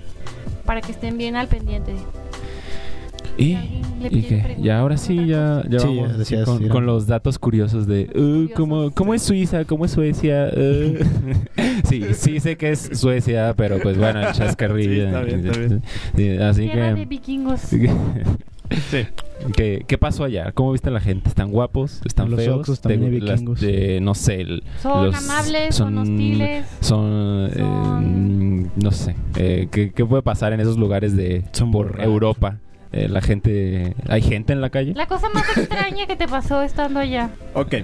[0.66, 1.94] para que estén bien al pendiente.
[3.38, 3.58] y
[4.00, 6.70] y preguntar ya ahora sí ya, ya Sí, vamos decías, con, Irán.
[6.70, 8.52] con los datos curiosos de uh, Curiosos.
[8.56, 10.52] ¿cómo, cómo es Suiza, cómo es Suecia.
[10.56, 10.98] Uh.
[11.90, 14.88] sí, sí sé que es Suecia, pero pues bueno, el chascarrillo.
[14.98, 15.84] Sí, está bien, está bien.
[16.16, 17.62] Sí, así Tierra de que vikingos.
[18.90, 19.06] Sí.
[19.56, 20.52] ¿Qué, ¿Qué pasó allá?
[20.52, 21.30] ¿Cómo viste a la gente?
[21.30, 22.02] ¿Están guapos?
[22.06, 22.60] ¿Están Los feos?
[22.60, 23.62] Oxos también hay vikingos.
[23.62, 24.42] de- no sé.
[24.42, 26.66] el- Son los- amables, son hostiles.
[26.82, 29.16] Son, eh, Son- no sé.
[29.36, 32.06] eh, ¿qué, qué puede pasar en esos lugares de Son por borrachos.
[32.06, 32.58] Europa?
[32.92, 34.94] Eh, la gente, ¿hay gente en la calle?
[34.96, 37.30] La cosa más extraña que te pasó estando allá.
[37.54, 37.76] Ok.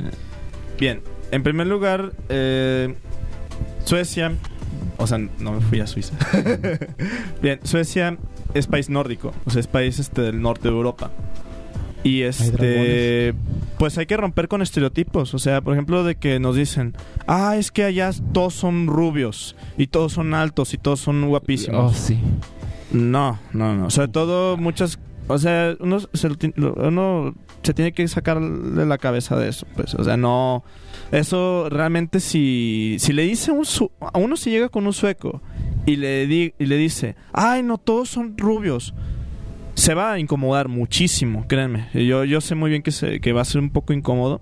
[0.79, 1.01] Bien.
[1.31, 2.95] En primer lugar, eh,
[3.85, 4.31] Suecia.
[4.97, 6.13] O sea, no me fui a Suiza.
[7.41, 8.17] Bien, Suecia
[8.53, 9.33] es país nórdico.
[9.45, 11.11] O sea, es país este, del norte de Europa.
[12.03, 13.33] Y este.
[13.77, 15.33] Pues hay que romper con estereotipos.
[15.33, 16.95] O sea, por ejemplo, de que nos dicen:
[17.27, 19.55] Ah, es que allá todos son rubios.
[19.77, 20.73] Y todos son altos.
[20.73, 21.95] Y todos son Oh, guapísimos.
[21.95, 22.19] sí.
[22.91, 23.89] No, no, no.
[23.89, 24.99] Sobre todo muchas...
[25.27, 29.65] O sea, uno se, uno se tiene que sacar de la cabeza de eso.
[29.75, 30.63] Pues, o sea, no...
[31.11, 32.97] Eso realmente si...
[32.99, 33.65] Si le dice un...
[33.65, 35.41] su- a uno si llega con un sueco
[35.85, 37.15] y le, di- y le dice...
[37.33, 38.93] Ay, no, todos son rubios.
[39.75, 41.87] Se va a incomodar muchísimo, créanme.
[41.93, 44.39] Yo, yo sé muy bien que, se, que va a ser un poco incómodo.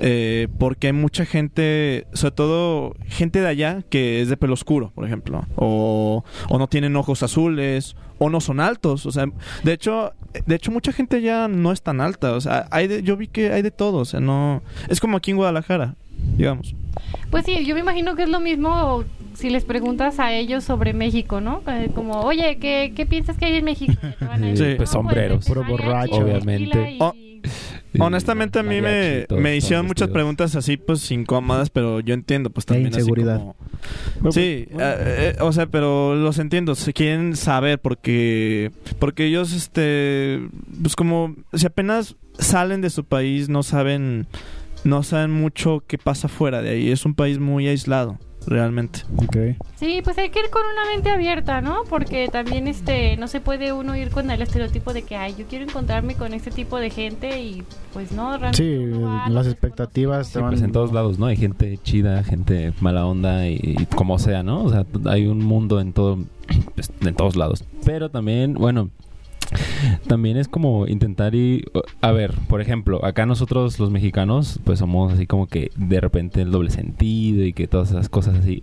[0.00, 4.90] eh, porque hay mucha gente, sobre todo gente de allá que es de pelo oscuro,
[4.94, 9.26] por ejemplo, o, o no tienen ojos azules, o no son altos, o sea,
[9.62, 10.12] de hecho,
[10.46, 13.28] de hecho mucha gente allá no es tan alta, o sea, hay de- yo vi
[13.28, 15.94] que hay de todo, o sea, no, es como aquí en Guadalajara,
[16.36, 16.74] digamos.
[17.30, 20.92] Pues sí, yo me imagino que es lo mismo si les preguntas a ellos sobre
[20.92, 21.62] México, ¿no?
[21.66, 23.92] Eh, Como, oye, ¿qué, qué piensas que hay en México?
[24.20, 25.44] Van Sí, pues "No, sombreros.
[25.46, 26.16] Puro borracho.
[26.16, 26.96] Obviamente.
[27.00, 27.14] Oh,
[28.00, 32.66] Honestamente a mí me, me hicieron muchas preguntas así pues incómodas, pero yo entiendo pues
[32.66, 33.54] también así como-
[34.30, 40.40] Sí, eh, eh, o sea, pero los entiendo, se quieren saber porque porque ellos este
[40.82, 44.26] pues como si apenas salen de su país no saben
[44.82, 49.00] no saben mucho qué pasa fuera de ahí, es un país muy aislado realmente.
[49.16, 49.36] Ok.
[49.76, 51.82] Sí, pues hay que ir con una mente abierta, ¿no?
[51.88, 55.46] Porque también este no se puede uno ir con el estereotipo de que, ay, yo
[55.46, 60.28] quiero encontrarme con este tipo de gente y pues no, realmente Sí, lo las expectativas
[60.28, 61.26] Sí, pues en todos lados, ¿no?
[61.26, 64.64] Hay gente chida, gente mala onda y, y como sea, ¿no?
[64.64, 66.18] O sea, hay un mundo en todo,
[66.74, 67.64] pues, en todos lados.
[67.84, 68.90] Pero también, bueno,
[70.06, 71.64] también es como intentar y
[72.00, 76.42] a ver, por ejemplo, acá nosotros los mexicanos, pues somos así como que de repente
[76.42, 78.60] el doble sentido y que todas esas cosas así.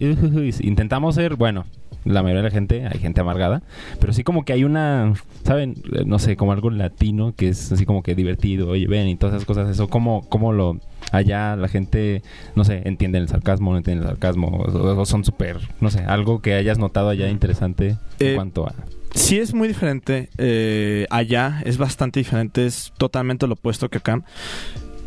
[0.62, 1.66] Intentamos ser, bueno,
[2.04, 3.62] la mayoría de la gente, hay gente amargada,
[4.00, 5.14] pero sí como que hay una,
[5.44, 5.76] ¿saben?
[6.06, 9.36] No sé, como algo latino que es así como que divertido, oye, ven y todas
[9.36, 10.80] esas cosas, eso, como, como lo,
[11.12, 12.24] allá la gente,
[12.56, 16.00] no sé, entiende el sarcasmo, no entiende el sarcasmo, o, o son súper, no sé,
[16.00, 18.74] algo que hayas notado allá interesante en Eh, cuanto a...
[19.14, 24.24] Sí es muy diferente eh, allá, es bastante diferente, es totalmente lo opuesto que acá.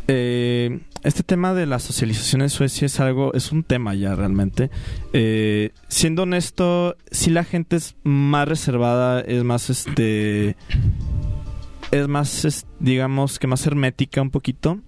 [0.08, 4.70] Eh, este tema de la socialización en Suecia es algo, es un tema ya realmente.
[5.12, 10.56] Eh, siendo honesto, si la gente es más reservada, es más este,
[11.90, 14.80] es más, digamos que más hermética un poquito,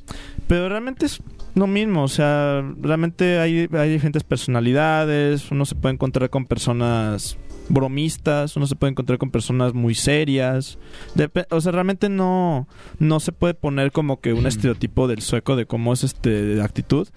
[0.46, 1.22] pero realmente es
[1.54, 7.38] lo mismo, o sea, realmente hay, hay diferentes personalidades, uno se puede encontrar con personas
[7.68, 10.78] bromistas, uno se puede encontrar con personas muy serias.
[11.50, 15.66] O sea, realmente no, no se puede poner como que un estereotipo del sueco de
[15.66, 17.08] cómo es este de actitud.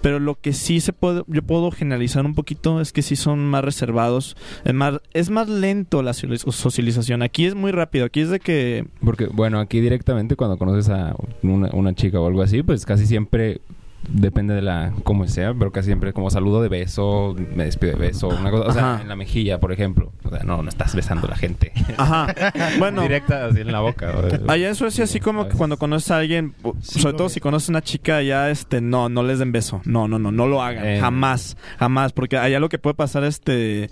[0.00, 3.46] Pero lo que sí se puede, yo puedo generalizar un poquito es que sí son
[3.46, 4.36] más reservados.
[4.64, 7.22] Es más, es más lento la socializ- socialización.
[7.22, 8.04] Aquí es muy rápido.
[8.04, 12.26] Aquí es de que Porque, bueno, aquí directamente cuando conoces a una, una chica o
[12.26, 13.60] algo así, pues casi siempre
[14.08, 17.98] depende de la cómo sea, pero casi siempre como saludo de beso, me despido de
[17.98, 19.02] beso, una cosa, o sea, Ajá.
[19.02, 20.12] en la mejilla, por ejemplo.
[20.24, 21.72] O sea, no, no estás besando a la gente.
[21.96, 22.26] Ajá.
[22.78, 24.12] Bueno, Directa así en la boca.
[24.16, 27.68] o- Allá en Suecia, así como que cuando conoces a alguien, sobre todo si conoces
[27.68, 29.80] a una chica, ya este, no, no les den beso.
[29.84, 30.86] No, no, no, no lo hagan.
[30.86, 30.98] Eh.
[31.00, 32.12] Jamás, jamás.
[32.12, 33.90] Porque allá lo que puede pasar, este,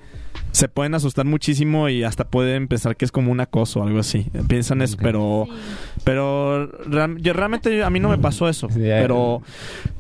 [0.53, 4.01] se pueden asustar muchísimo y hasta pueden pensar que es como un acoso o algo
[4.01, 4.27] así.
[4.49, 5.55] Piensan eso, pero, Sí.
[6.05, 8.69] pero real- yo, realmente a mí no me pasó eso.
[8.69, 9.43] Sí, pero,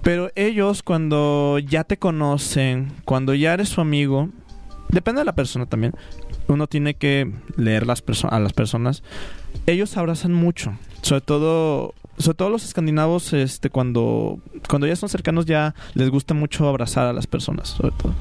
[0.03, 4.29] pero ellos cuando ya te conocen, cuando ya eres su amigo,
[4.89, 5.93] depende de la persona también.
[6.49, 9.03] Uno tiene que leer las perso- a las personas.
[9.67, 10.73] Ellos abrazan mucho.
[11.03, 16.35] sobre todo sobre todo los escandinavos este cuando cuando ya son cercanos ya les gusta
[16.35, 18.13] mucho abrazar a las personas sobre todo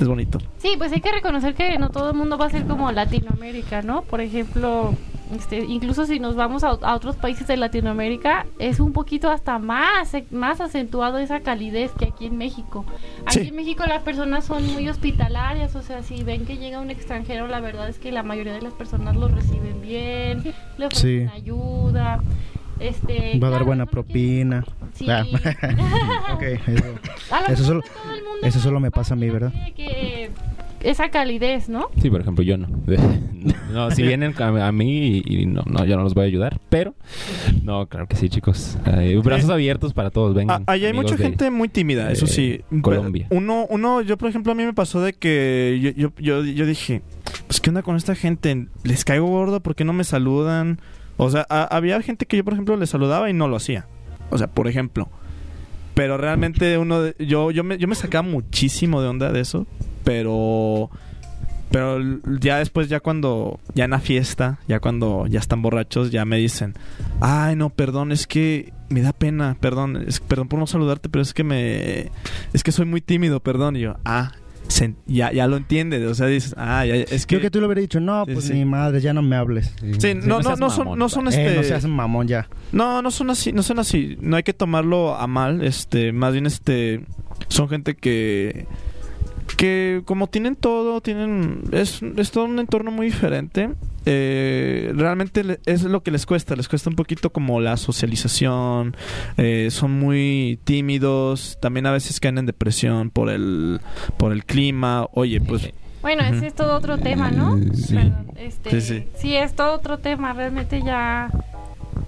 [0.00, 2.64] es bonito Sí, pues hay que reconocer que no todo el mundo va a ser
[2.66, 4.02] como Latinoamérica, ¿no?
[4.02, 4.94] Por ejemplo,
[5.34, 9.58] este, incluso si nos vamos a, a otros países de Latinoamérica, es un poquito hasta
[9.58, 12.84] más, más acentuado esa calidez que aquí en México.
[13.26, 13.48] Aquí Sí.
[13.48, 17.46] en México las personas son muy hospitalarias, o sea, si ven que llega un extranjero,
[17.46, 21.34] la verdad es que la mayoría de las personas lo reciben bien, le ofrecen Sí.
[21.34, 22.20] ayuda.
[22.80, 24.64] Este, Va a dar buena propina.
[24.94, 25.06] Sí.
[25.10, 25.24] Ah.
[26.34, 26.84] ok, eso.
[27.52, 27.82] Eso solo-
[28.42, 29.52] eso solo me pasa a mí, ¿verdad?
[29.76, 30.30] que-
[30.80, 31.88] esa calidez, ¿no?
[32.00, 32.68] Sí, por ejemplo, yo no.
[33.72, 36.26] no, si vienen a, a mí y, y no, no, yo no los voy a
[36.28, 36.60] ayudar.
[36.68, 36.94] Pero,
[37.64, 38.78] no, claro que sí, chicos.
[38.86, 40.62] Eh, brazos abiertos para todos, vengan.
[40.68, 42.60] Ah, allá hay mucha de- gente muy tímida, eso sí.
[42.80, 43.26] Colombia.
[43.30, 46.64] Uno, uno, yo por ejemplo a mí me pasó de que yo, yo, yo, yo
[46.64, 47.02] dije,
[47.48, 50.80] pues qué onda con esta gente, les caigo gordo, ¿por qué no me saludan?
[51.18, 53.86] O sea, había gente que yo por ejemplo le saludaba y no lo hacía.
[54.30, 55.08] O sea, por ejemplo.
[55.94, 59.66] Pero realmente uno, de- yo, yo me, yo me sacaba muchísimo de onda de eso,
[60.04, 60.90] pero,
[61.70, 61.98] pero
[62.40, 66.36] ya después, ya cuando, ya en la fiesta, ya cuando ya están borrachos, ya me
[66.36, 66.74] dicen,
[67.20, 71.20] ay no, perdón, es que me da pena, perdón, es, perdón por no saludarte, pero
[71.22, 72.10] es que me,
[72.52, 74.32] es que soy muy tímido, perdón, y yo, ah,
[74.68, 77.60] se- ya, ya lo entiendes, o sea, dices, ah, ya, es que, Creo que tú
[77.60, 78.52] le hubieras dicho, no, Sí, pues sí.
[78.54, 79.72] mi madre, ya no me hables.
[79.98, 81.30] Sí, no, no, seas no son, mamón, no son pa.
[81.30, 82.48] este, Eh, no seas mamón ya.
[82.72, 84.16] no, no son así, no son así.
[84.20, 87.00] No hay que tomarlo a mal, este, más bien este
[87.48, 88.66] son gente que
[89.56, 93.70] que como tienen todo, tienen es, es todo un entorno muy diferente.
[94.10, 98.96] Eh, realmente le- es lo que les cuesta, les cuesta un poquito como la socialización,
[99.36, 103.80] eh, son muy tímidos, también a veces caen en depresión por el
[104.16, 105.06] por el clima.
[105.12, 107.58] Oye, pues Bueno, ese es todo otro tema, ¿no?
[107.58, 107.98] Eh, sí.
[108.36, 109.36] Este, Sí, sí, sí.
[109.36, 110.32] es todo otro tema.
[110.32, 111.28] Realmente ya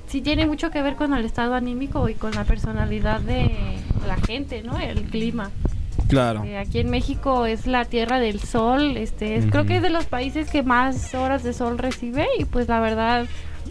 [0.06, 3.50] sí tiene mucho que ver con el estado anímico y con la personalidad de
[4.06, 4.78] la gente, ¿no?
[4.78, 5.50] El clima.
[6.10, 6.44] Claro.
[6.44, 8.96] Eh, aquí en México es la tierra del sol.
[8.96, 12.44] Este, es, creo que es de los países que más horas de sol recibe y
[12.44, 13.26] pues la verdad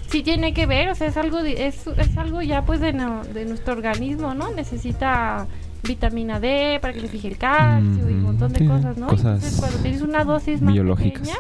[0.10, 0.90] sí tiene que ver.
[0.90, 4.34] O sea, es algo de- es, es algo ya pues de, no- de nuestro organismo,
[4.34, 4.52] ¿no?
[4.52, 5.46] Necesita
[5.84, 9.08] vitamina D para que se fije el calcio y un montón de sí, cosas, ¿no?
[9.08, 11.22] cosas Entonces cuando tienes una dosis más biológicas.
[11.22, 11.38] pequeña,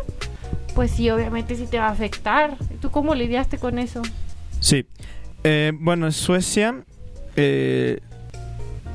[0.75, 2.55] pues sí, obviamente sí te va a afectar.
[2.81, 4.01] ¿Tú cómo lidiaste con eso?
[4.61, 4.85] Sí.
[5.43, 6.83] Eh, bueno, en Suecia
[7.35, 7.99] eh,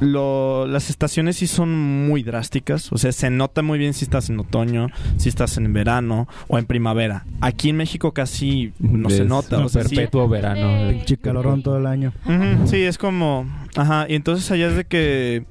[0.00, 2.92] lo- las estaciones sí son muy drásticas.
[2.92, 6.58] O sea, se nota muy bien si estás en otoño, si estás en verano o
[6.58, 7.24] en primavera.
[7.40, 9.58] Aquí en México casi no se nota.
[9.58, 10.66] un O sea, sí, perpetuo verano.
[10.88, 12.12] Eh, Pinche calorón todo el año.
[12.26, 13.46] Ujú, sí, es como...
[13.76, 15.44] Ajá, y entonces allá es de que...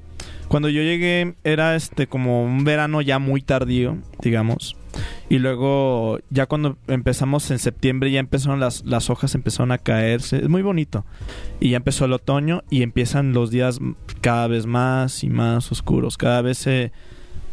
[0.48, 4.76] Cuando yo llegué era este como un verano ya muy tardío, digamos.
[5.28, 10.38] Y luego ya cuando empezamos en septiembre ya empezaron las, las hojas empezaron a caerse.
[10.38, 11.04] Es muy bonito.
[11.60, 13.80] Y ya empezó el otoño y empiezan los días
[14.20, 16.16] cada vez más y más oscuros.
[16.16, 16.92] Cada vez se...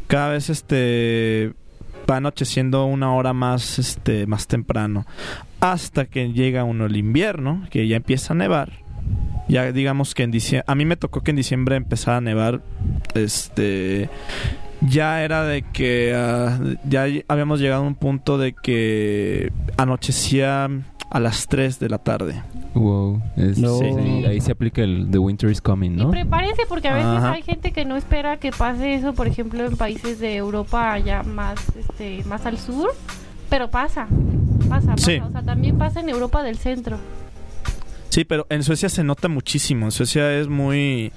[0.07, 1.53] Cada vez este...
[2.09, 5.05] Va anocheciendo una hora más este más temprano.
[5.59, 8.81] Hasta que llega uno el invierno, que ya empieza a nevar.
[9.47, 12.61] Ya digamos que en diciembre, a mí me tocó que en diciembre empezara a nevar,
[13.15, 14.09] este,
[14.81, 20.69] ya era de que ah, ya habíamos llegado a un punto de que anochecía
[21.09, 22.41] a las 3 de la tarde.
[22.73, 23.21] Wow.
[23.35, 23.77] Es- No.
[23.79, 23.85] sí,
[24.25, 26.11] ahí se aplica el The Winter is Coming, Y ¿no?
[26.11, 27.33] prepárense porque a veces Ajá.
[27.33, 31.21] hay gente que no espera que pase eso, por ejemplo, en países de Europa ya
[31.23, 32.89] más este más al sur,
[33.49, 34.07] pero pasa.
[34.69, 35.05] Pasa, pasa.
[35.05, 35.17] Sí.
[35.19, 36.97] O sea, también pasa en Europa del centro.
[38.09, 39.85] Sí, pero en Suecia se nota muchísimo.
[39.85, 41.11] En Suecia es muy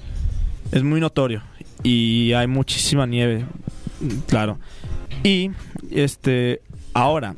[0.72, 1.42] es muy notorio
[1.84, 3.44] y hay muchísima nieve,
[4.00, 4.58] mm, claro.
[5.22, 5.50] Y
[5.90, 6.60] este
[6.94, 7.36] ahora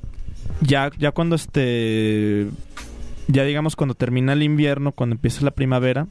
[0.62, 2.48] ya ya cuando este
[3.28, 6.06] ya digamos cuando termina el invierno, cuando empieza la primavera,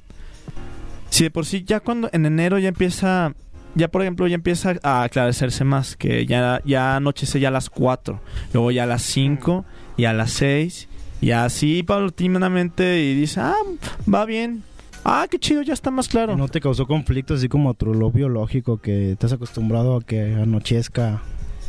[1.10, 3.34] si de por sí ya cuando en enero ya empieza
[3.74, 7.69] ya por ejemplo ya empieza a aclarecerse más, que ya ya anochece ya a las
[7.69, 8.21] 4,
[8.54, 9.65] luego ya a las 5
[9.98, 10.88] y a las 6
[11.21, 13.56] y así paulatinamente y dice, "Ah,
[14.13, 14.63] va bien.
[15.06, 18.12] Ah, qué chido, ya está más claro." ¿No te causó conflicto así como otro lo
[18.12, 21.22] biológico que estás acostumbrado a que anochezca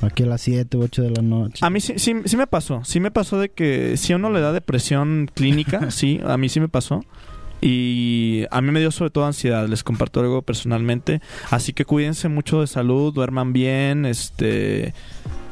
[0.02, 1.64] aquí a las 7 u 8 de la noche?
[1.64, 2.82] A mí sí, sí, sí me pasó.
[2.84, 6.48] Sí me pasó de que si a uno le da depresión clínica, sí, a mí
[6.48, 7.04] sí me pasó.
[7.60, 11.20] Y a mí me dio sobre todo ansiedad, les comparto algo personalmente.
[11.50, 14.92] Así que cuídense mucho de salud, duerman bien, este...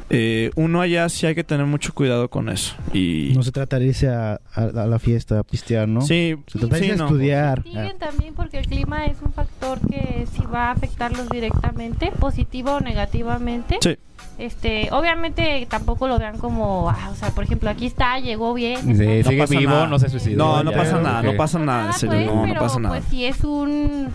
[0.09, 2.75] eh, uno allá sí hay que tener mucho cuidado con eso.
[2.93, 6.01] Y No se trata de irse a, a- a la fiesta a pistear, ¿no?
[6.01, 7.05] sí, Se trata de sí, irse a no.
[7.05, 7.61] estudiar.
[7.65, 12.73] Investiguen también porque el clima es un factor que sí va a afectarlos directamente, positivo
[12.73, 13.77] o negativamente.
[13.81, 13.97] Sí.
[14.37, 18.81] Este, obviamente tampoco lo vean como, ah, o sea, por ejemplo, aquí está, llegó bien.
[18.97, 19.87] Sí, sigue pasa vivo, nada.
[19.87, 20.37] no se suicidó.
[20.37, 22.79] No, no ya, pasa nada, no pasa nada, en serio, pues, no, no pero, pasa
[22.79, 22.95] nada.
[22.95, 24.09] Pues sí es un,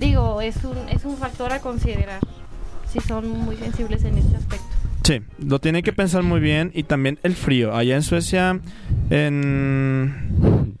[0.00, 2.20] digo, es un, es un factor a considerar.
[2.92, 4.66] Si son muy sensibles en este aspecto.
[5.08, 7.74] Sí, lo tienen que pensar muy bien y también el frío.
[7.74, 8.60] Allá en Suecia,
[9.08, 10.74] en...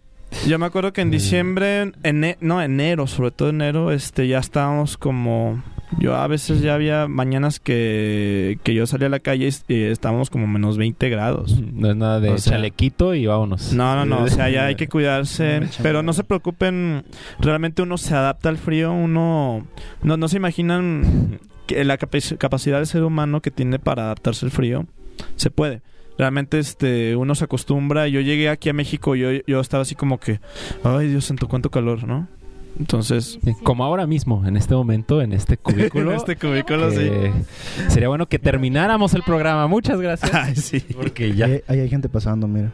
[0.46, 4.98] Yo me acuerdo que en diciembre, ene- no, enero, sobre todo enero, este, ya estábamos
[4.98, 5.62] como...
[5.98, 9.82] Yo a veces ya había mañanas que, que yo salía a la calle y y
[9.84, 11.58] estábamos como menos 20 grados.
[11.72, 13.72] No es nada de O sea- chalequito y vámonos.
[13.72, 17.04] No, no, no, o sea, ya hay que cuidarse, pero no se preocupen,
[17.40, 19.66] realmente uno se adapta al frío, uno
[20.02, 24.44] no, no se imaginan que la capaci- capacidad del ser humano que tiene para adaptarse
[24.44, 24.86] al frío,
[25.36, 25.82] se puede.
[26.18, 30.18] Realmente este uno se acostumbra, yo llegué aquí a México, yo, yo estaba así como
[30.18, 30.40] que,
[30.82, 32.26] ay Dios santo, cuánto calor, ¿no?
[32.78, 36.10] Entonces, Sí, Como ahora mismo, en este momento, en este cubículo.
[36.12, 37.10] en este cubículo, sí.
[37.88, 39.66] sería bueno que termináramos el programa.
[39.66, 40.32] Muchas gracias.
[40.32, 40.80] Ay, sí.
[40.96, 41.46] Porque ya.
[41.46, 42.70] Ahí, ahí hay gente pasando, mira.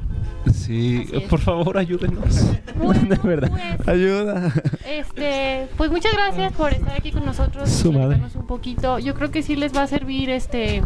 [0.52, 2.46] Sí, por favor, ayúdenos.
[2.76, 3.50] Bueno, de verdad.
[3.76, 4.52] pues, Ayuda.
[4.86, 7.68] Este, pues muchas gracias por estar aquí con nosotros.
[7.70, 8.20] Su madre.
[8.34, 8.98] un poquito.
[8.98, 10.82] Yo creo que sí les va a servir este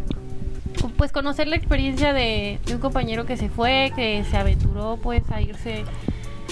[0.96, 5.28] pues conocer la experiencia de, de un compañero que se fue, que se aventuró pues
[5.30, 5.82] a irse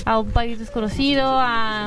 [0.04, 1.86] a un país desconocido, a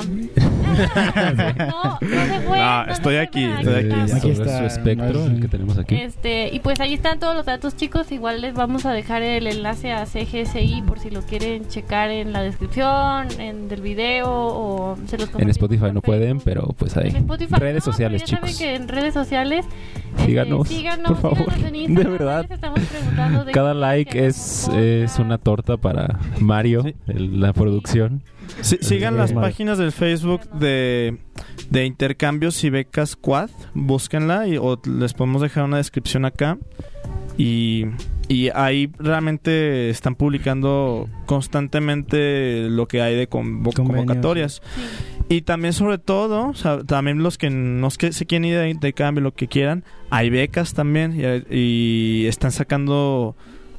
[0.70, 2.58] no, no se fue.
[2.58, 4.12] No, no estoy se aquí, fue, estoy aquí.
[4.12, 5.94] Aquí está, su espectro, el que tenemos aquí.
[5.96, 8.10] Este, y pues ahí están todos los datos, chicos.
[8.12, 12.32] Igual les vamos a dejar el enlace a CGSI por si lo quieren checar en
[12.32, 17.08] la descripción, en del video o se los En Spotify no pueden, pero pues ahí.
[17.10, 18.58] En Spotify, Redes no, sociales, chicos.
[18.58, 19.66] que en redes sociales
[20.10, 21.54] este, Síganos, síganos, por favor.
[21.54, 22.46] síganos en De verdad.
[22.48, 26.94] de Cada like es, es una torta para Mario, Sí.
[27.08, 28.22] el- la producción.
[28.60, 31.18] Sí, sigan las páginas del Facebook de,
[31.70, 33.50] de Intercambios y Becas Quad.
[33.74, 36.58] Búsquenla y, o les podemos dejar una descripción acá.
[37.38, 37.86] Y,
[38.28, 43.74] y ahí realmente están publicando constantemente lo que hay de Convenios.
[43.74, 44.62] convocatorias.
[45.28, 48.58] Y también sobre todo, o sea, también los que no es que se quieren ir
[48.58, 51.14] de intercambio, lo que quieran, hay becas también
[51.50, 53.36] y, y están sacando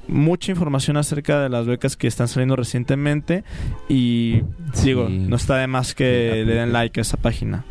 [0.08, 3.44] mucha información acerca de las becas que están saliendo recientemente
[3.90, 4.42] y
[4.74, 4.88] Sí.
[4.88, 7.64] digo, no está de más que Sí, le den like a esa página.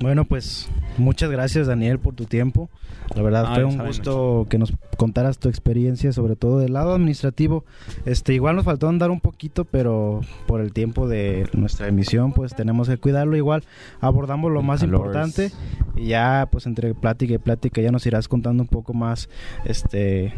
[0.00, 0.68] Bueno, pues
[1.00, 2.70] muchas gracias Daniel por tu tiempo.
[3.14, 6.92] La verdad Ah, fue un gusto que nos contaras tu experiencia, sobre todo del lado
[6.94, 7.64] administrativo.
[8.04, 12.54] Este, igual nos faltó andar un poquito, pero por el tiempo de nuestra emisión, pues
[12.54, 13.36] tenemos que cuidarlo.
[13.36, 13.64] Igual
[14.00, 15.50] abordamos lo más importante
[15.96, 19.28] y ya, pues entre plática y plática ya nos irás contando un poco más,
[19.64, 20.32] este,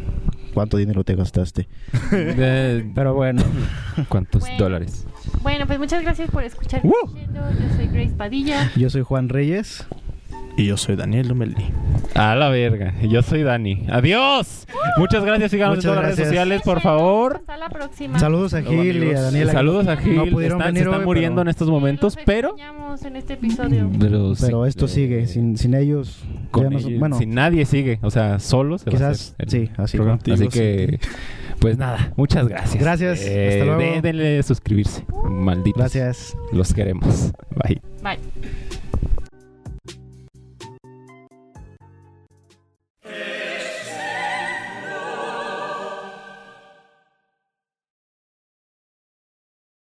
[0.54, 1.68] cuánto dinero te gastaste.
[2.12, 3.42] Eh, Pero bueno,
[4.08, 4.58] ¿Cuántos Bueno.
[4.58, 5.06] dólares?
[5.42, 6.80] Bueno, pues muchas gracias por escuchar.
[6.84, 6.92] ¡Woo!
[7.34, 8.70] Yo soy Grace Padilla.
[8.76, 9.86] yo soy Juan Reyes.
[10.56, 11.64] Y yo soy Daniel Lomelí.
[12.14, 12.92] A la verga.
[13.02, 13.86] Yo soy Dani.
[13.90, 14.66] ¡Adiós!
[14.98, 15.50] Muchas gracias.
[15.50, 16.28] Síganos Muchas en todas las redes gracias.
[16.28, 17.36] sociales, por favor.
[17.36, 18.18] Hasta la próxima.
[18.18, 19.50] Saludos a Gil y a Daniela.
[19.52, 20.16] Saludos a Gil.
[20.16, 22.48] No pudieron están, venir se están hoy, muriendo pero- en estos momentos, Los pero...
[22.50, 23.90] extrañamos en este episodio.
[23.98, 26.22] Pero, sí, Pero esto eh, sigue, sin, sin ellos.
[26.50, 29.30] con ya no- ellos- bueno, si nadie sigue, o sea, solo se va a Quizás,
[29.30, 29.96] hacer el sí, así.
[29.96, 30.18] programa.
[30.18, 30.98] Contigo, Así que,
[31.60, 32.82] pues nada, muchas gracias.
[32.82, 33.80] Gracias, Eh, hasta luego.
[33.94, 35.78] de- denle suscribirse, malditos.
[35.80, 36.36] gracias.
[36.52, 37.32] Los queremos.
[37.56, 37.80] Bye.
[38.02, 38.18] Bye.